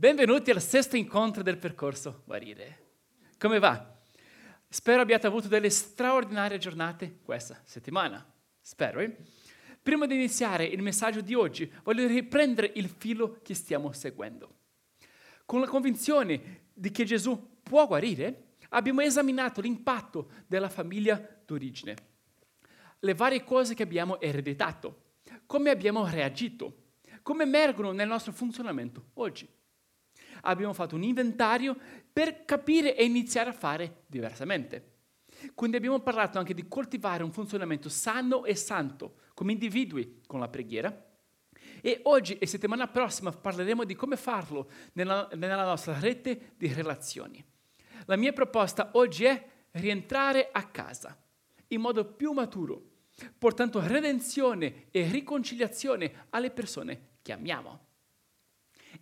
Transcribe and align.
Benvenuti 0.00 0.50
al 0.50 0.62
sesto 0.62 0.96
incontro 0.96 1.42
del 1.42 1.58
percorso 1.58 2.22
Guarire. 2.24 2.94
Come 3.36 3.58
va? 3.58 3.98
Spero 4.66 5.02
abbiate 5.02 5.26
avuto 5.26 5.46
delle 5.46 5.68
straordinarie 5.68 6.56
giornate 6.56 7.18
questa 7.22 7.60
settimana. 7.64 8.26
Spero, 8.62 9.00
eh? 9.00 9.14
Prima 9.82 10.06
di 10.06 10.14
iniziare 10.14 10.64
il 10.64 10.80
messaggio 10.80 11.20
di 11.20 11.34
oggi, 11.34 11.70
voglio 11.82 12.06
riprendere 12.06 12.72
il 12.76 12.88
filo 12.88 13.40
che 13.42 13.52
stiamo 13.52 13.92
seguendo. 13.92 14.54
Con 15.44 15.60
la 15.60 15.66
convinzione 15.66 16.68
di 16.72 16.90
che 16.90 17.04
Gesù 17.04 17.58
può 17.62 17.86
guarire, 17.86 18.54
abbiamo 18.70 19.02
esaminato 19.02 19.60
l'impatto 19.60 20.30
della 20.46 20.70
famiglia 20.70 21.22
d'origine, 21.44 21.94
le 23.00 23.14
varie 23.14 23.44
cose 23.44 23.74
che 23.74 23.82
abbiamo 23.82 24.18
ereditato, 24.18 25.18
come 25.44 25.68
abbiamo 25.68 26.08
reagito, 26.08 26.84
come 27.20 27.42
emergono 27.42 27.92
nel 27.92 28.08
nostro 28.08 28.32
funzionamento 28.32 29.10
oggi 29.16 29.46
abbiamo 30.42 30.72
fatto 30.72 30.94
un 30.94 31.02
inventario 31.02 31.76
per 32.12 32.44
capire 32.44 32.96
e 32.96 33.04
iniziare 33.04 33.50
a 33.50 33.54
fare 33.54 34.02
diversamente. 34.06 34.98
Quindi 35.54 35.76
abbiamo 35.76 36.00
parlato 36.00 36.38
anche 36.38 36.54
di 36.54 36.68
coltivare 36.68 37.22
un 37.22 37.32
funzionamento 37.32 37.88
sano 37.88 38.44
e 38.44 38.54
santo 38.54 39.14
come 39.34 39.52
individui 39.52 40.20
con 40.26 40.40
la 40.40 40.48
preghiera. 40.48 41.06
E 41.82 42.00
oggi 42.04 42.36
e 42.36 42.46
settimana 42.46 42.88
prossima 42.88 43.30
parleremo 43.30 43.84
di 43.84 43.94
come 43.94 44.16
farlo 44.16 44.70
nella, 44.92 45.28
nella 45.34 45.64
nostra 45.64 45.98
rete 45.98 46.52
di 46.56 46.72
relazioni. 46.72 47.42
La 48.06 48.16
mia 48.16 48.32
proposta 48.32 48.90
oggi 48.94 49.24
è 49.24 49.48
rientrare 49.72 50.48
a 50.52 50.64
casa 50.64 51.16
in 51.68 51.80
modo 51.80 52.04
più 52.04 52.32
maturo, 52.32 52.82
portando 53.38 53.80
redenzione 53.86 54.86
e 54.90 55.08
riconciliazione 55.08 56.26
alle 56.30 56.50
persone 56.50 57.18
che 57.22 57.32
amiamo. 57.32 57.88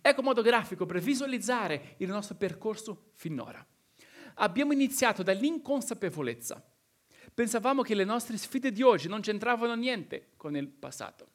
Ecco 0.01 0.19
un 0.19 0.25
modo 0.25 0.41
grafico 0.41 0.85
per 0.85 0.99
visualizzare 0.99 1.95
il 1.97 2.07
nostro 2.07 2.35
percorso 2.35 3.11
finora. 3.13 3.65
Abbiamo 4.35 4.73
iniziato 4.73 5.23
dall'inconsapevolezza. 5.23 6.63
Pensavamo 7.33 7.81
che 7.81 7.95
le 7.95 8.05
nostre 8.05 8.37
sfide 8.37 8.71
di 8.71 8.81
oggi 8.81 9.07
non 9.07 9.21
c'entravano 9.21 9.75
niente 9.75 10.31
con 10.37 10.55
il 10.55 10.67
passato. 10.67 11.27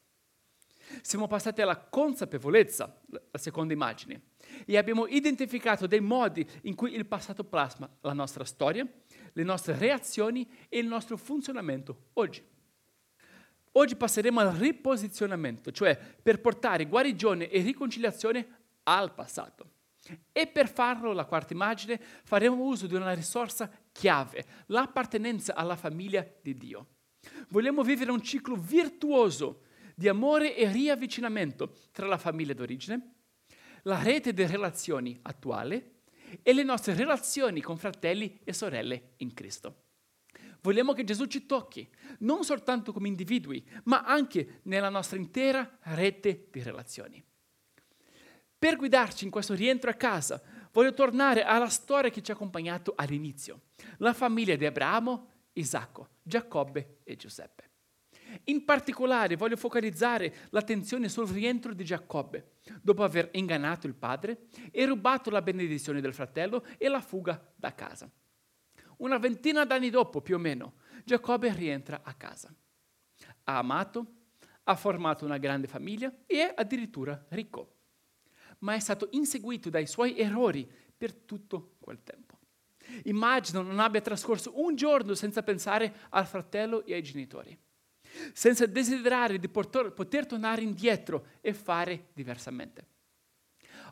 Siamo 1.01 1.27
passati 1.27 1.63
alla 1.63 1.79
consapevolezza, 1.79 3.01
la 3.07 3.39
seconda 3.39 3.73
immagine, 3.73 4.23
e 4.67 4.77
abbiamo 4.77 5.07
identificato 5.07 5.87
dei 5.87 6.01
modi 6.01 6.47
in 6.63 6.75
cui 6.75 6.95
il 6.95 7.07
passato 7.07 7.45
plasma 7.45 7.89
la 8.03 8.13
nostra 8.13 8.45
storia, 8.45 8.87
le 9.33 9.43
nostre 9.43 9.77
reazioni 9.77 10.49
e 10.69 10.79
il 10.79 10.87
nostro 10.87 11.17
funzionamento 11.17 12.09
oggi. 12.15 12.43
Oggi 13.77 13.97
passeremo 13.97 14.41
al 14.41 14.53
riposizionamento, 14.53 15.73
cioè 15.73 15.97
per 15.97 16.41
portare 16.41 16.87
guarigione 16.87 17.49
e 17.49 17.61
riconciliazione 17.61 18.47
al 18.85 19.13
passato. 19.15 19.71
E 20.33 20.47
per 20.47 20.69
farlo, 20.69 21.13
la 21.13 21.25
quarta 21.25 21.55
immagine, 21.55 22.01
faremo 22.25 22.63
uso 22.63 22.87
di 22.87 22.95
una 22.95 23.13
risorsa 23.13 23.71
chiave, 23.91 24.45
l'appartenenza 24.67 25.55
alla 25.55 25.77
famiglia 25.77 26.25
di 26.41 26.57
Dio. 26.57 26.89
Vogliamo 27.49 27.83
vivere 27.83 28.13
un 28.13 28.23
ciclo 28.23 28.55
virtuoso 28.55 29.63
di 29.97 30.09
amore 30.09 30.57
e 30.57 30.71
riavvicinamento 30.71 31.75
tra 31.91 32.07
la 32.07 32.19
famiglia 32.19 32.55
d'origine, 32.55 33.15
la 33.83 34.01
rete 34.03 34.33
di 34.33 34.47
relazioni 34.47 35.19
attuale 35.23 36.03
e 36.43 36.53
le 36.53 36.63
nostre 36.63 36.95
relazioni 36.95 37.61
con 37.61 37.77
fratelli 37.77 38.41
e 38.45 38.53
sorelle 38.53 39.15
in 39.19 39.33
Cristo. 39.35 39.84
Vogliamo 40.65 40.95
che 40.95 41.05
Gesù 41.05 41.27
ci 41.27 41.45
tocchi, 41.45 41.87
non 42.21 42.43
soltanto 42.43 42.91
come 42.91 43.09
individui, 43.09 43.63
ma 43.85 44.03
anche 44.03 44.61
nella 44.63 44.89
nostra 44.89 45.19
intera 45.19 45.79
rete 45.83 46.49
di 46.51 46.63
relazioni. 46.63 47.23
Per 48.59 48.77
guidarci 48.77 49.27
in 49.27 49.31
questo 49.31 49.53
rientro 49.53 49.91
a 49.91 49.95
casa, 49.95 50.43
voglio 50.73 50.95
tornare 50.95 51.43
alla 51.43 51.69
storia 51.69 52.09
che 52.09 52.23
ci 52.23 52.31
ha 52.31 52.35
accompagnato 52.35 52.95
all'inizio, 52.97 53.61
la 53.99 54.15
famiglia 54.15 54.57
di 54.57 54.65
Abramo, 54.65 55.29
Isacco, 55.53 56.09
Giacobbe 56.23 57.01
e 57.05 57.17
Giuseppe. 57.17 57.73
In 58.45 58.65
particolare 58.65 59.37
voglio 59.37 59.57
focalizzare 59.57 60.49
l'attenzione 60.49 61.11
sul 61.11 61.29
rientro 61.29 61.75
di 61.75 61.85
Giacobbe, 61.85 62.53
dopo 62.81 63.05
aver 63.05 63.29
ingannato 63.33 63.87
il 63.87 63.95
padre 63.95 64.47
e 64.71 64.87
rubato 64.87 65.29
la 65.29 65.43
benedizione 65.43 66.01
del 66.01 66.15
fratello 66.15 66.65
e 66.79 66.89
la 66.89 67.03
fuga 67.03 67.53
da 67.55 67.75
casa. 67.75 68.11
Una 69.05 69.19
ventina 69.19 69.67
d'anni 69.67 69.91
dopo, 69.91 70.23
più 70.23 70.37
o 70.37 70.39
meno, 70.39 70.77
Giacobbe 71.05 71.53
rientra 71.53 72.01
a 72.03 72.15
casa. 72.15 72.51
Ha 73.45 73.59
amato, 73.59 74.07
ha 74.63 74.75
formato 74.77 75.27
una 75.27 75.37
grande 75.37 75.67
famiglia 75.67 76.11
e 76.25 76.49
è 76.49 76.55
addirittura 76.57 77.23
ricco. 77.29 77.75
Ma 78.61 78.73
è 78.73 78.79
stato 78.79 79.09
inseguito 79.11 79.69
dai 79.69 79.87
suoi 79.87 80.19
errori 80.19 80.67
per 80.97 81.13
tutto 81.13 81.75
quel 81.81 82.03
tempo. 82.03 82.39
Immagino 83.03 83.61
non 83.61 83.79
abbia 83.79 84.01
trascorso 84.01 84.59
un 84.59 84.75
giorno 84.75 85.13
senza 85.13 85.43
pensare 85.43 86.07
al 86.09 86.27
fratello 86.27 86.83
e 86.87 86.95
ai 86.95 87.03
genitori, 87.03 87.55
senza 88.33 88.65
desiderare 88.65 89.39
di 89.39 89.51
poter, 89.51 89.93
tornare 90.27 90.63
indietro 90.63 91.27
e 91.43 91.53
fare 91.53 92.07
diversamente. 92.15 92.94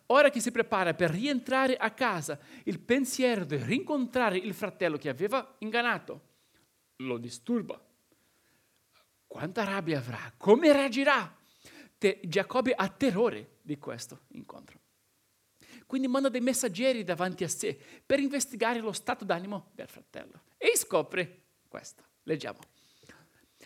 Ora 0.07 0.31
che 0.31 0.41
si 0.41 0.51
prepara 0.51 0.95
per 0.95 1.11
rientrare 1.11 1.77
a 1.77 1.91
casa, 1.91 2.39
il 2.65 2.81
pensiero 2.81 3.45
di 3.45 3.57
rincontrare 3.57 4.37
il 4.37 4.55
fratello 4.55 4.97
che 4.97 5.09
aveva 5.09 5.57
ingannato 5.59 6.31
lo 6.97 7.19
disturba. 7.19 7.81
Quanta 9.27 9.65
rabbia 9.65 9.99
avrà? 9.99 10.33
Come 10.37 10.73
reagirà? 10.73 11.35
Te, 11.97 12.21
Giacobbe 12.25 12.75
ha 12.75 12.89
terrore 12.89 13.59
di 13.63 13.79
questo 13.79 14.25
incontro. 14.33 14.81
Quindi 15.87 16.09
manda 16.09 16.29
dei 16.29 16.41
messaggeri 16.41 17.05
davanti 17.05 17.45
a 17.45 17.49
sé 17.49 17.79
per 18.05 18.19
investigare 18.19 18.81
lo 18.81 18.93
stato 18.93 19.25
d'animo 19.25 19.71
del 19.75 19.89
fratello 19.89 20.43
e 20.57 20.77
scopre 20.77 21.43
questo. 21.69 22.03
Leggiamo. 22.25 22.72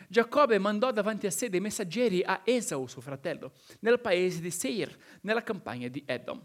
Giacobbe 0.09 0.59
mandò 0.59 0.91
davanti 0.91 1.27
a 1.27 1.31
sé 1.31 1.49
dei 1.49 1.61
messaggeri 1.61 2.23
a 2.23 2.43
Esau, 2.45 2.87
suo 2.87 3.01
fratello, 3.01 3.53
nel 3.81 4.01
paese 4.01 4.41
di 4.41 4.51
Seir, 4.51 4.97
nella 5.23 5.43
campagna 5.43 5.89
di 5.89 6.03
Edom. 6.07 6.45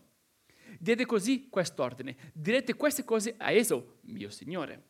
Diede 0.79 1.05
così 1.05 1.49
quest'ordine: 1.49 2.31
direte 2.33 2.75
queste 2.75 3.03
cose 3.03 3.35
a 3.37 3.51
Esau, 3.51 3.99
mio 4.01 4.29
signore. 4.29 4.89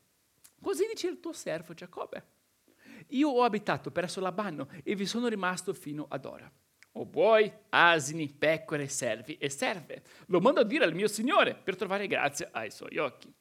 Così 0.61 0.85
dice 0.87 1.07
il 1.07 1.19
tuo 1.19 1.33
servo 1.33 1.73
Giacobbe. 1.73 2.25
Io 3.09 3.29
ho 3.29 3.43
abitato 3.43 3.91
presso 3.91 4.19
Labano 4.21 4.69
e 4.83 4.95
vi 4.95 5.05
sono 5.05 5.27
rimasto 5.27 5.73
fino 5.73 6.05
ad 6.07 6.25
ora. 6.25 6.51
Ho 6.93 7.05
buoi, 7.05 7.51
asini, 7.69 8.29
pecore, 8.29 8.87
servi 8.87 9.37
e 9.37 9.49
serve. 9.49 10.03
Lo 10.27 10.39
mando 10.39 10.59
a 10.59 10.65
dire 10.65 10.83
al 10.83 10.93
mio 10.93 11.07
signore 11.07 11.55
per 11.55 11.75
trovare 11.75 12.05
grazia 12.07 12.49
ai 12.51 12.69
suoi 12.69 12.97
occhi. 12.97 13.33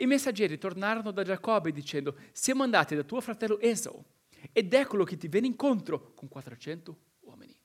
I 0.00 0.06
messaggeri 0.06 0.58
tornarono 0.58 1.10
da 1.10 1.24
Giacobbe 1.24 1.72
dicendo, 1.72 2.16
siamo 2.32 2.62
andati 2.62 2.94
da 2.94 3.02
tuo 3.02 3.20
fratello 3.20 3.58
Esau 3.58 4.04
ed 4.52 4.72
eccolo 4.72 5.02
che 5.02 5.16
ti 5.16 5.26
viene 5.26 5.48
incontro 5.48 6.14
con 6.14 6.28
400 6.28 6.98
uomini. 7.20 7.58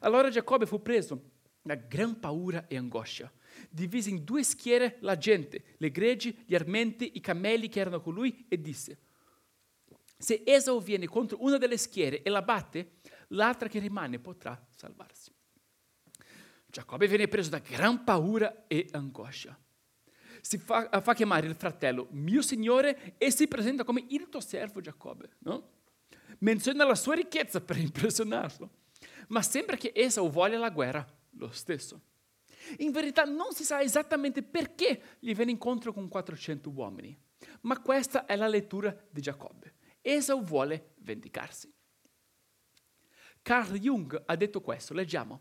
Allora 0.00 0.30
Giacobbe 0.30 0.66
fu 0.66 0.82
preso 0.82 1.30
da 1.62 1.76
gran 1.76 2.18
paura 2.18 2.66
e 2.66 2.76
angoscia. 2.76 3.32
Divise 3.70 4.10
in 4.10 4.24
due 4.24 4.42
schiere 4.42 4.98
la 5.00 5.16
gente, 5.16 5.76
le 5.76 5.90
greggi, 5.92 6.42
gli 6.44 6.56
armenti, 6.56 7.12
i 7.14 7.20
cammelli 7.20 7.68
che 7.68 7.80
erano 7.80 8.00
con 8.00 8.12
lui 8.12 8.46
e 8.48 8.60
disse, 8.60 8.98
se 10.18 10.42
Esau 10.44 10.82
viene 10.82 11.06
contro 11.06 11.38
una 11.40 11.56
delle 11.56 11.76
schiere 11.76 12.22
e 12.22 12.30
la 12.30 12.42
batte, 12.42 12.96
l'altra 13.28 13.68
che 13.68 13.78
rimane 13.78 14.18
potrà 14.18 14.60
salvarsi. 14.70 15.32
Giacobbe 16.66 17.06
viene 17.06 17.28
preso 17.28 17.50
da 17.50 17.60
gran 17.60 18.02
paura 18.02 18.66
e 18.66 18.88
angoscia 18.90 19.56
si 20.46 20.58
fa, 20.58 20.88
fa, 21.00 21.12
chiamare 21.12 21.48
il 21.48 21.56
fratello 21.56 22.06
mio 22.12 22.40
signore 22.40 23.14
e 23.18 23.32
si 23.32 23.48
presenta 23.48 23.82
come 23.82 24.04
il 24.10 24.28
tuo 24.28 24.40
servo 24.40 24.80
Giacobbe. 24.80 25.30
No? 25.40 25.70
Menziona 26.38 26.84
la 26.84 26.94
sua 26.94 27.16
ricchezza 27.16 27.60
per 27.60 27.78
impressionarlo, 27.78 28.70
ma 29.28 29.42
sembra 29.42 29.76
che 29.76 29.90
Esau 29.92 30.30
voglia 30.30 30.58
la 30.58 30.70
guerra 30.70 31.04
lo 31.30 31.50
stesso. 31.50 32.00
In 32.78 32.92
verità 32.92 33.24
non 33.24 33.52
si 33.54 33.64
sa 33.64 33.80
esattamente 33.80 34.44
perché 34.44 35.16
gli 35.18 35.34
viene 35.34 35.50
incontro 35.50 35.92
con 35.92 36.06
400 36.06 36.70
uomini, 36.70 37.18
ma 37.62 37.80
questa 37.80 38.24
è 38.24 38.36
la 38.36 38.46
lettura 38.46 38.96
di 39.10 39.20
Giacobbe. 39.20 39.74
Esau 40.00 40.40
vuole 40.44 40.92
vendicarsi. 40.98 41.72
Carl 43.42 43.76
Jung 43.78 44.22
ha 44.26 44.36
detto 44.36 44.60
questo, 44.60 44.94
leggiamo. 44.94 45.40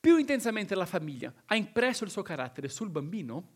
Più 0.00 0.16
intensamente 0.16 0.74
la 0.74 0.86
famiglia 0.86 1.32
ha 1.44 1.54
impresso 1.54 2.02
il 2.02 2.10
suo 2.10 2.22
carattere 2.22 2.68
sul 2.68 2.90
bambino, 2.90 3.54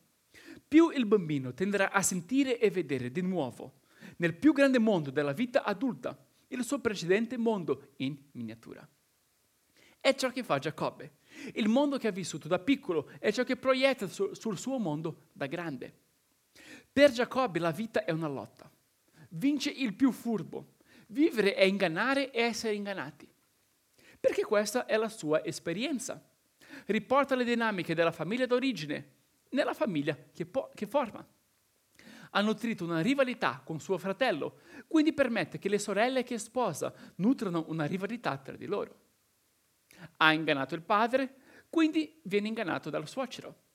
più 0.71 0.91
il 0.91 1.05
bambino 1.05 1.53
tenderà 1.53 1.91
a 1.91 2.01
sentire 2.01 2.61
e 2.61 2.71
vedere 2.71 3.11
di 3.11 3.23
nuovo, 3.23 3.81
nel 4.19 4.37
più 4.37 4.53
grande 4.53 4.79
mondo 4.79 5.11
della 5.11 5.33
vita 5.33 5.65
adulta, 5.65 6.17
il 6.47 6.63
suo 6.63 6.79
precedente 6.79 7.37
mondo 7.37 7.89
in 7.97 8.17
miniatura. 8.35 8.89
È 9.99 10.15
ciò 10.15 10.31
che 10.31 10.45
fa 10.45 10.61
Giacobbe. 10.61 11.15
Il 11.55 11.69
mondo 11.69 11.99
che 11.99 12.07
ha 12.07 12.13
vissuto 12.13 12.47
da 12.47 12.61
piccolo 12.61 13.11
è 13.19 13.33
ciò 13.33 13.43
che 13.43 13.57
proietta 13.57 14.07
su, 14.07 14.33
sul 14.33 14.57
suo 14.59 14.79
mondo 14.79 15.31
da 15.33 15.47
grande. 15.47 15.93
Per 16.93 17.11
Giacobbe 17.11 17.59
la 17.59 17.73
vita 17.73 18.05
è 18.05 18.13
una 18.13 18.29
lotta. 18.29 18.71
Vince 19.31 19.71
il 19.71 19.95
più 19.95 20.13
furbo. 20.13 20.75
Vivere 21.09 21.55
è 21.55 21.65
ingannare 21.65 22.31
e 22.31 22.43
essere 22.43 22.75
ingannati. 22.75 23.29
Perché 24.21 24.45
questa 24.45 24.87
è 24.87 24.97
la 24.97 25.09
sua 25.09 25.45
esperienza. 25.45 26.25
riporta 26.87 27.35
le 27.35 27.43
dinamiche 27.43 27.97
della 27.97 28.13
famiglia 28.13 28.47
d'origine 28.47 29.19
nella 29.51 29.75
famiglia 29.75 30.17
che, 30.33 30.47
po- 30.47 30.71
che 30.75 30.87
forma. 30.87 31.27
Ha 32.33 32.41
nutrito 32.41 32.85
una 32.85 33.01
rivalità 33.01 33.61
con 33.65 33.81
suo 33.81 33.99
fratello, 33.99 34.61
quindi 34.87 35.13
permette 35.13 35.59
che 35.59 35.69
le 35.69 35.79
sorelle 35.79 36.23
che 36.23 36.39
sposa 36.39 36.93
nutrano 37.17 37.65
una 37.69 37.87
rivalità 37.87 38.37
tra 38.39 38.57
di 38.57 38.67
loro. 38.67 38.99
Ha 40.19 40.33
ingannato 40.33 40.75
il 40.75 40.83
padre, 40.83 41.35
quindi 41.69 42.21
viene 42.25 42.49
ingannato 42.49 42.89
dal 42.89 43.09
suocero. 43.09 43.69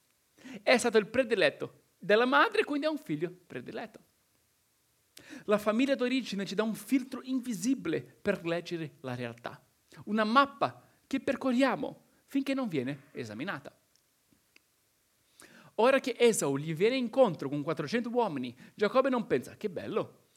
È 0.62 0.78
stato 0.78 0.98
il 0.98 1.08
prediletto 1.08 1.84
della 1.98 2.26
madre, 2.26 2.64
quindi 2.64 2.86
ha 2.86 2.90
un 2.90 2.98
figlio 2.98 3.32
prediletto. 3.46 4.00
La 5.46 5.58
famiglia 5.58 5.96
d'origine 5.96 6.46
ci 6.46 6.56
dà 6.56 6.64
un 6.64 6.76
filtro 6.76 7.22
invisibile 7.24 8.02
per 8.02 8.46
leggere 8.46 8.96
la 9.02 9.16
realtà, 9.16 9.64
una 10.06 10.24
mappa 10.24 10.82
che 11.08 11.20
percorriamo 11.20 12.04
finché 12.26 12.54
non 12.54 12.68
viene 12.68 13.06
esaminata. 13.12 13.76
Ora 15.76 16.00
che 16.00 16.16
Esau 16.18 16.58
gli 16.58 16.74
viene 16.74 16.96
incontro 16.96 17.50
con 17.50 17.62
400 17.62 18.10
uomini, 18.10 18.56
Giacobbe 18.74 19.10
non 19.10 19.28
pensa, 19.28 19.58
che 19.58 19.70
bello, 19.70 20.28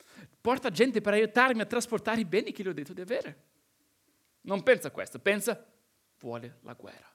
porta 0.41 0.71
gente 0.71 1.01
per 1.01 1.13
aiutarmi 1.13 1.61
a 1.61 1.67
trasportare 1.67 2.21
i 2.21 2.25
beni 2.25 2.53
che 2.53 2.63
gli 2.63 2.69
ho 2.69 2.73
detto 2.73 2.93
di 2.93 3.01
avere. 3.01 3.45
Non 4.43 4.63
pensa 4.63 4.89
a 4.89 4.91
questo, 4.91 5.19
pensa, 5.19 5.65
vuole 6.19 6.59
la 6.63 6.73
guerra. 6.73 7.13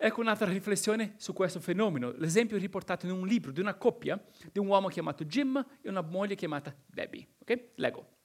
Ecco 0.00 0.20
un'altra 0.20 0.48
riflessione 0.48 1.14
su 1.16 1.32
questo 1.32 1.58
fenomeno. 1.58 2.12
L'esempio 2.12 2.56
è 2.56 2.60
riportato 2.60 3.04
in 3.04 3.12
un 3.12 3.26
libro 3.26 3.50
di 3.50 3.58
una 3.58 3.74
coppia, 3.74 4.22
di 4.52 4.60
un 4.60 4.68
uomo 4.68 4.86
chiamato 4.88 5.24
Jim 5.24 5.62
e 5.82 5.88
una 5.88 6.02
moglie 6.02 6.36
chiamata 6.36 6.74
Debbie. 6.86 7.26
Ok? 7.40 7.70
Leggo. 7.74 8.18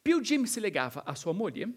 Più 0.00 0.20
Jim 0.22 0.44
si 0.44 0.58
legava 0.58 1.04
a 1.04 1.14
sua 1.14 1.32
moglie, 1.32 1.70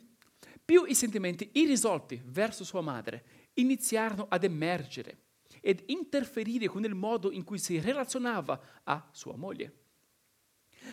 più 0.63 0.85
i 0.85 0.95
sentimenti 0.95 1.49
irrisolti 1.55 2.21
verso 2.25 2.63
sua 2.63 2.81
madre 2.81 3.44
iniziarono 3.55 4.27
ad 4.29 4.43
emergere 4.43 5.23
ed 5.61 5.83
interferire 5.87 6.67
con 6.67 6.83
il 6.83 6.95
modo 6.95 7.31
in 7.31 7.43
cui 7.43 7.57
si 7.57 7.79
relazionava 7.79 8.81
a 8.83 9.09
sua 9.11 9.35
moglie. 9.35 9.83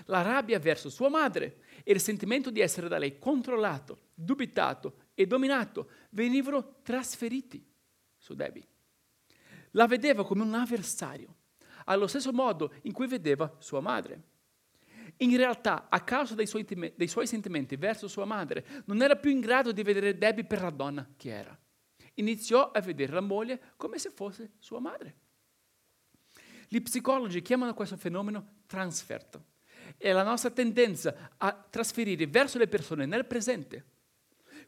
La 0.07 0.23
rabbia 0.23 0.59
verso 0.59 0.89
sua 0.89 1.09
madre 1.09 1.61
e 1.85 1.93
il 1.93 2.01
sentimento 2.01 2.51
di 2.51 2.61
essere 2.61 2.89
da 2.89 2.99
lei 2.99 3.19
controllato, 3.19 4.09
dubitato 4.15 5.09
e 5.15 5.27
dominato 5.27 5.91
venivano 6.11 6.81
trasferiti 6.83 7.65
su 8.17 8.35
Debbie. 8.35 8.67
La 9.73 9.87
vedeva 9.87 10.25
come 10.25 10.43
un 10.43 10.55
avversario, 10.55 11.35
allo 11.85 12.07
stesso 12.07 12.33
modo 12.33 12.75
in 12.83 12.93
cui 12.93 13.07
vedeva 13.07 13.55
sua 13.59 13.81
madre. 13.81 14.31
In 15.19 15.37
realtà, 15.37 15.89
a 15.91 16.01
causa 16.01 16.35
dei 16.35 16.47
suoi, 16.47 16.65
dei 16.97 17.09
suoi 17.09 17.27
sentimenti 17.27 17.77
verso 17.77 18.09
sua 18.09 18.25
madre, 18.25 18.65
non 18.87 19.03
era 19.03 19.17
più 19.17 19.31
in 19.31 19.41
grado 19.41 19.73
di 19.73 19.83
vedere 19.83 20.17
Debbie 20.17 20.45
per 20.45 20.63
la 20.63 20.71
donna 20.71 21.07
che 21.17 21.31
era. 21.31 21.59
Iniziò 22.15 22.71
a 22.71 22.81
vedere 22.81 23.13
la 23.13 23.21
moglie 23.21 23.73
come 23.77 23.99
se 23.99 24.11
fosse 24.11 24.53
sua 24.59 24.81
madre. 24.81 25.17
Gli 26.69 26.81
psicologi 26.81 27.43
chiamano 27.43 27.75
questo 27.75 27.97
fenomeno 27.97 28.61
transferto. 28.67 29.47
È 29.97 30.11
la 30.13 30.23
nostra 30.23 30.51
tendenza 30.51 31.35
a 31.37 31.53
trasferire 31.53 32.27
verso 32.27 32.59
le 32.59 32.69
persone 32.69 33.07
nel 33.07 33.27
presente 33.27 33.93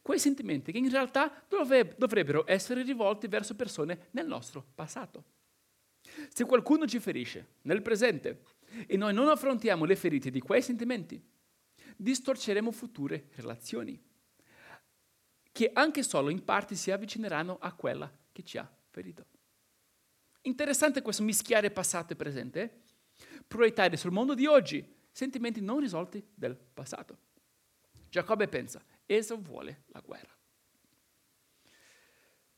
quei 0.04 0.18
sentimenti 0.18 0.70
che 0.70 0.76
in 0.76 0.90
realtà 0.90 1.46
dovrebbero 1.48 2.44
essere 2.46 2.82
rivolti 2.82 3.26
verso 3.26 3.54
persone 3.54 4.08
nel 4.10 4.26
nostro 4.26 4.62
passato. 4.74 5.24
Se 6.28 6.44
qualcuno 6.44 6.86
ci 6.86 7.00
ferisce 7.00 7.54
nel 7.62 7.80
presente 7.80 8.42
e 8.86 8.98
noi 8.98 9.14
non 9.14 9.28
affrontiamo 9.28 9.86
le 9.86 9.96
ferite 9.96 10.30
di 10.30 10.40
quei 10.40 10.60
sentimenti, 10.60 11.18
distorceremo 11.96 12.70
future 12.70 13.28
relazioni 13.36 13.98
che 15.54 15.70
anche 15.72 16.02
solo 16.02 16.30
in 16.30 16.42
parte 16.42 16.74
si 16.74 16.90
avvicineranno 16.90 17.58
a 17.60 17.72
quella 17.74 18.12
che 18.32 18.42
ci 18.42 18.58
ha 18.58 18.68
ferito. 18.90 19.24
Interessante 20.42 21.00
questo 21.00 21.22
mischiare 21.22 21.70
passato 21.70 22.12
e 22.12 22.16
presente, 22.16 22.82
proiettare 23.46 23.96
sul 23.96 24.10
mondo 24.10 24.34
di 24.34 24.46
oggi 24.46 24.84
sentimenti 25.12 25.60
non 25.60 25.78
risolti 25.78 26.28
del 26.34 26.56
passato. 26.56 27.18
Giacobbe 28.08 28.48
pensa, 28.48 28.82
Esau 29.06 29.40
vuole 29.40 29.84
la 29.92 30.00
guerra. 30.00 30.36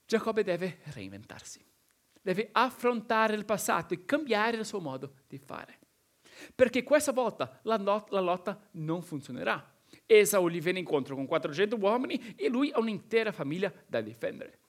Giacobbe 0.07 0.43
deve 0.43 0.79
reinventarsi, 0.85 1.63
deve 2.23 2.49
affrontare 2.51 3.35
il 3.35 3.45
passato 3.45 3.93
e 3.93 4.07
cambiare 4.07 4.57
il 4.57 4.65
suo 4.65 4.81
modo 4.81 5.17
di 5.27 5.37
fare. 5.37 5.81
Perché 6.55 6.83
questa 6.83 7.13
volta 7.13 7.61
la, 7.65 7.77
not- 7.77 8.11
la 8.11 8.21
lotta 8.21 8.59
non 8.73 9.03
funzionerà. 9.03 9.75
Esau 10.07 10.49
gli 10.49 10.61
viene 10.61 10.79
incontro 10.79 11.17
con 11.17 11.27
400 11.27 11.77
uomini 11.77 12.35
e 12.37 12.49
lui 12.49 12.71
ha 12.71 12.79
un'intera 12.79 13.33
famiglia 13.33 13.73
da 13.87 14.01
difendere. 14.01 14.61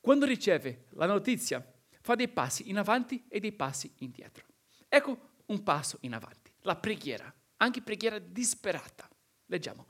Quando 0.00 0.26
riceve 0.26 0.86
la 0.90 1.06
notizia, 1.06 1.64
fa 2.00 2.14
dei 2.14 2.28
passi 2.28 2.68
in 2.70 2.78
avanti 2.78 3.24
e 3.28 3.38
dei 3.38 3.52
passi 3.52 3.92
indietro. 3.98 4.46
Ecco 4.88 5.28
un 5.46 5.62
passo 5.62 5.98
in 6.00 6.14
avanti, 6.14 6.52
la 6.62 6.76
preghiera, 6.76 7.32
anche 7.58 7.82
preghiera 7.82 8.18
disperata. 8.18 9.08
Leggiamo. 9.46 9.86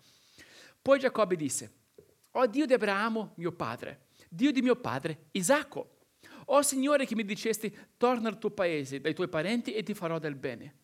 Poi 0.83 0.99
Giacobbe 0.99 1.37
disse, 1.37 1.79
Oh 2.33 2.47
Dio 2.47 2.67
di 2.67 2.73
Abramo, 2.73 3.33
mio 3.37 3.53
padre, 3.53 4.09
Dio 4.29 4.53
di 4.53 4.63
mio 4.63 4.77
padre, 4.77 5.29
Isacco, 5.33 5.99
oh 6.47 6.63
Signore 6.63 7.07
che 7.07 7.15
mi 7.15 7.25
dicesti, 7.25 7.75
torna 7.97 8.29
al 8.29 8.39
tuo 8.39 8.51
paese, 8.51 9.01
dai 9.01 9.15
tuoi 9.15 9.29
parenti 9.29 9.73
e 9.73 9.83
ti 9.83 9.95
farò 9.95 10.19
del 10.19 10.35
bene. 10.35 10.79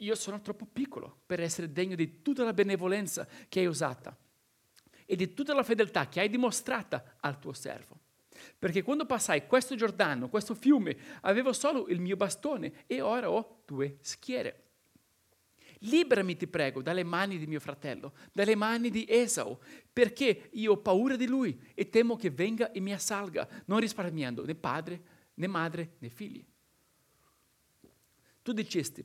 Io, 0.00 0.14
sono 0.14 0.40
troppo 0.40 0.66
piccolo 0.66 1.20
per 1.26 1.40
essere 1.40 1.72
degno 1.72 1.94
di 1.94 2.22
tutta 2.22 2.44
la 2.44 2.52
benevolenza 2.52 3.26
che 3.48 3.60
hai 3.60 3.66
usata 3.66 4.16
e 5.04 5.16
di 5.16 5.34
tutta 5.34 5.54
la 5.54 5.62
fedeltà 5.62 6.08
che 6.08 6.20
hai 6.20 6.30
dimostrata 6.30 7.16
al 7.20 7.38
tuo 7.38 7.52
servo. 7.52 7.98
Perché 8.58 8.82
quando 8.82 9.04
passai 9.04 9.46
questo 9.46 9.74
Giordano, 9.74 10.30
questo 10.30 10.54
fiume, 10.54 10.96
avevo 11.22 11.52
solo 11.52 11.88
il 11.88 12.00
mio 12.00 12.16
bastone 12.16 12.84
e 12.86 13.00
ora 13.00 13.30
ho 13.30 13.62
due 13.66 13.98
schiere. 14.00 14.68
Liberami, 15.80 16.36
ti 16.36 16.46
prego, 16.46 16.82
dalle 16.82 17.04
mani 17.04 17.38
di 17.38 17.46
mio 17.46 17.60
fratello, 17.60 18.12
dalle 18.32 18.54
mani 18.54 18.90
di 18.90 19.04
Esau, 19.08 19.58
perché 19.92 20.48
io 20.52 20.72
ho 20.72 20.76
paura 20.78 21.16
di 21.16 21.26
lui 21.26 21.58
e 21.74 21.88
temo 21.88 22.16
che 22.16 22.30
venga 22.30 22.70
e 22.70 22.80
mi 22.80 22.92
assalga, 22.92 23.48
non 23.66 23.80
risparmiando 23.80 24.44
né 24.44 24.54
padre, 24.54 25.02
né 25.34 25.46
madre, 25.46 25.96
né 25.98 26.08
figli. 26.08 26.44
Tu 28.42 28.52
dicesti, 28.52 29.04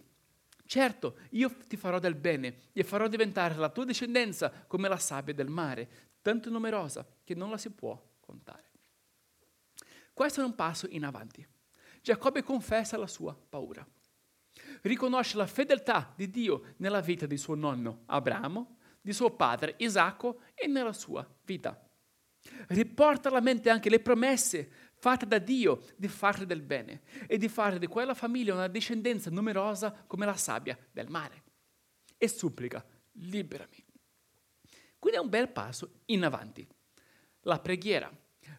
certo, 0.66 1.18
io 1.32 1.56
ti 1.68 1.78
farò 1.78 2.00
del 2.00 2.16
bene 2.16 2.58
e 2.74 2.84
farò 2.84 3.08
diventare 3.08 3.56
la 3.56 3.70
tua 3.70 3.86
discendenza 3.86 4.52
come 4.68 4.88
la 4.88 4.98
sabbia 4.98 5.34
del 5.34 5.50
mare, 5.50 5.90
tanto 6.22 6.50
numerosa 6.50 7.06
che 7.24 7.36
non 7.36 7.50
la 7.50 7.58
si 7.58 7.72
può 7.72 8.02
contare. 8.20 8.72
Questo 10.14 10.42
è 10.42 10.44
un 10.44 10.56
passo 10.56 10.88
in 10.90 11.04
avanti. 11.04 11.46
Giacobbe 12.02 12.44
confessa 12.44 12.98
la 12.98 13.08
sua 13.08 13.36
paura 13.36 13.86
riconosce 14.84 15.38
la 15.38 15.48
fedeltà 15.48 16.14
di 16.16 16.30
Dio 16.30 16.74
nella 16.78 17.02
vita 17.02 17.26
di 17.26 17.38
suo 17.38 17.56
nonno 17.56 18.04
Abramo, 18.08 18.78
di 19.02 19.14
suo 19.14 19.32
padre 19.32 19.76
Isacco 19.78 20.42
e 20.54 20.68
nella 20.68 20.94
sua 20.94 21.28
vita. 21.44 21.80
Riporta 22.68 23.30
alla 23.30 23.42
mente 23.42 23.70
anche 23.70 23.90
le 23.90 24.00
promesse 24.00 24.70
fatte 25.06 25.28
da 25.28 25.38
Dio 25.38 25.84
di 25.96 26.08
farle 26.08 26.48
del 26.48 26.64
bene 26.64 27.04
e 27.28 27.38
di 27.38 27.48
fare 27.48 27.78
di 27.78 27.86
quella 27.86 28.16
famiglia 28.16 28.56
una 28.56 28.68
discendenza 28.68 29.30
numerosa 29.30 29.92
come 30.08 30.26
la 30.26 30.36
sabbia 30.36 30.76
del 30.92 31.12
mare. 31.12 31.44
E 32.18 32.28
supplica, 32.28 32.84
liberami. 33.12 33.86
Quindi 34.98 35.20
è 35.20 35.22
un 35.22 35.30
bel 35.30 35.50
passo 35.50 36.02
in 36.06 36.24
avanti. 36.24 36.68
La 37.42 37.60
preghiera, 37.60 38.12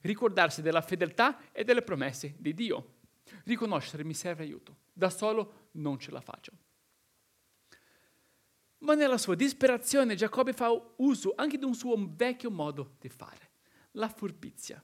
ricordarsi 0.02 0.62
della 0.62 0.82
fedeltà 0.82 1.50
e 1.50 1.64
delle 1.64 1.82
promesse 1.82 2.36
di 2.38 2.54
Dio, 2.54 2.98
riconoscere 3.46 4.04
mi 4.04 4.14
serve 4.14 4.44
aiuto, 4.44 4.76
da 4.92 5.10
solo 5.10 5.70
non 5.72 5.98
ce 5.98 6.12
la 6.12 6.20
faccio. 6.20 6.52
Ma 8.78 8.94
nella 8.94 9.18
sua 9.18 9.34
disperazione 9.34 10.14
Giacobbe 10.14 10.52
fa 10.52 10.70
uso 10.98 11.32
anche 11.34 11.58
di 11.58 11.64
un 11.64 11.74
suo 11.74 11.96
vecchio 12.08 12.52
modo 12.52 12.94
di 13.00 13.08
fare, 13.08 13.50
la 13.92 14.08
furbizia. 14.08 14.80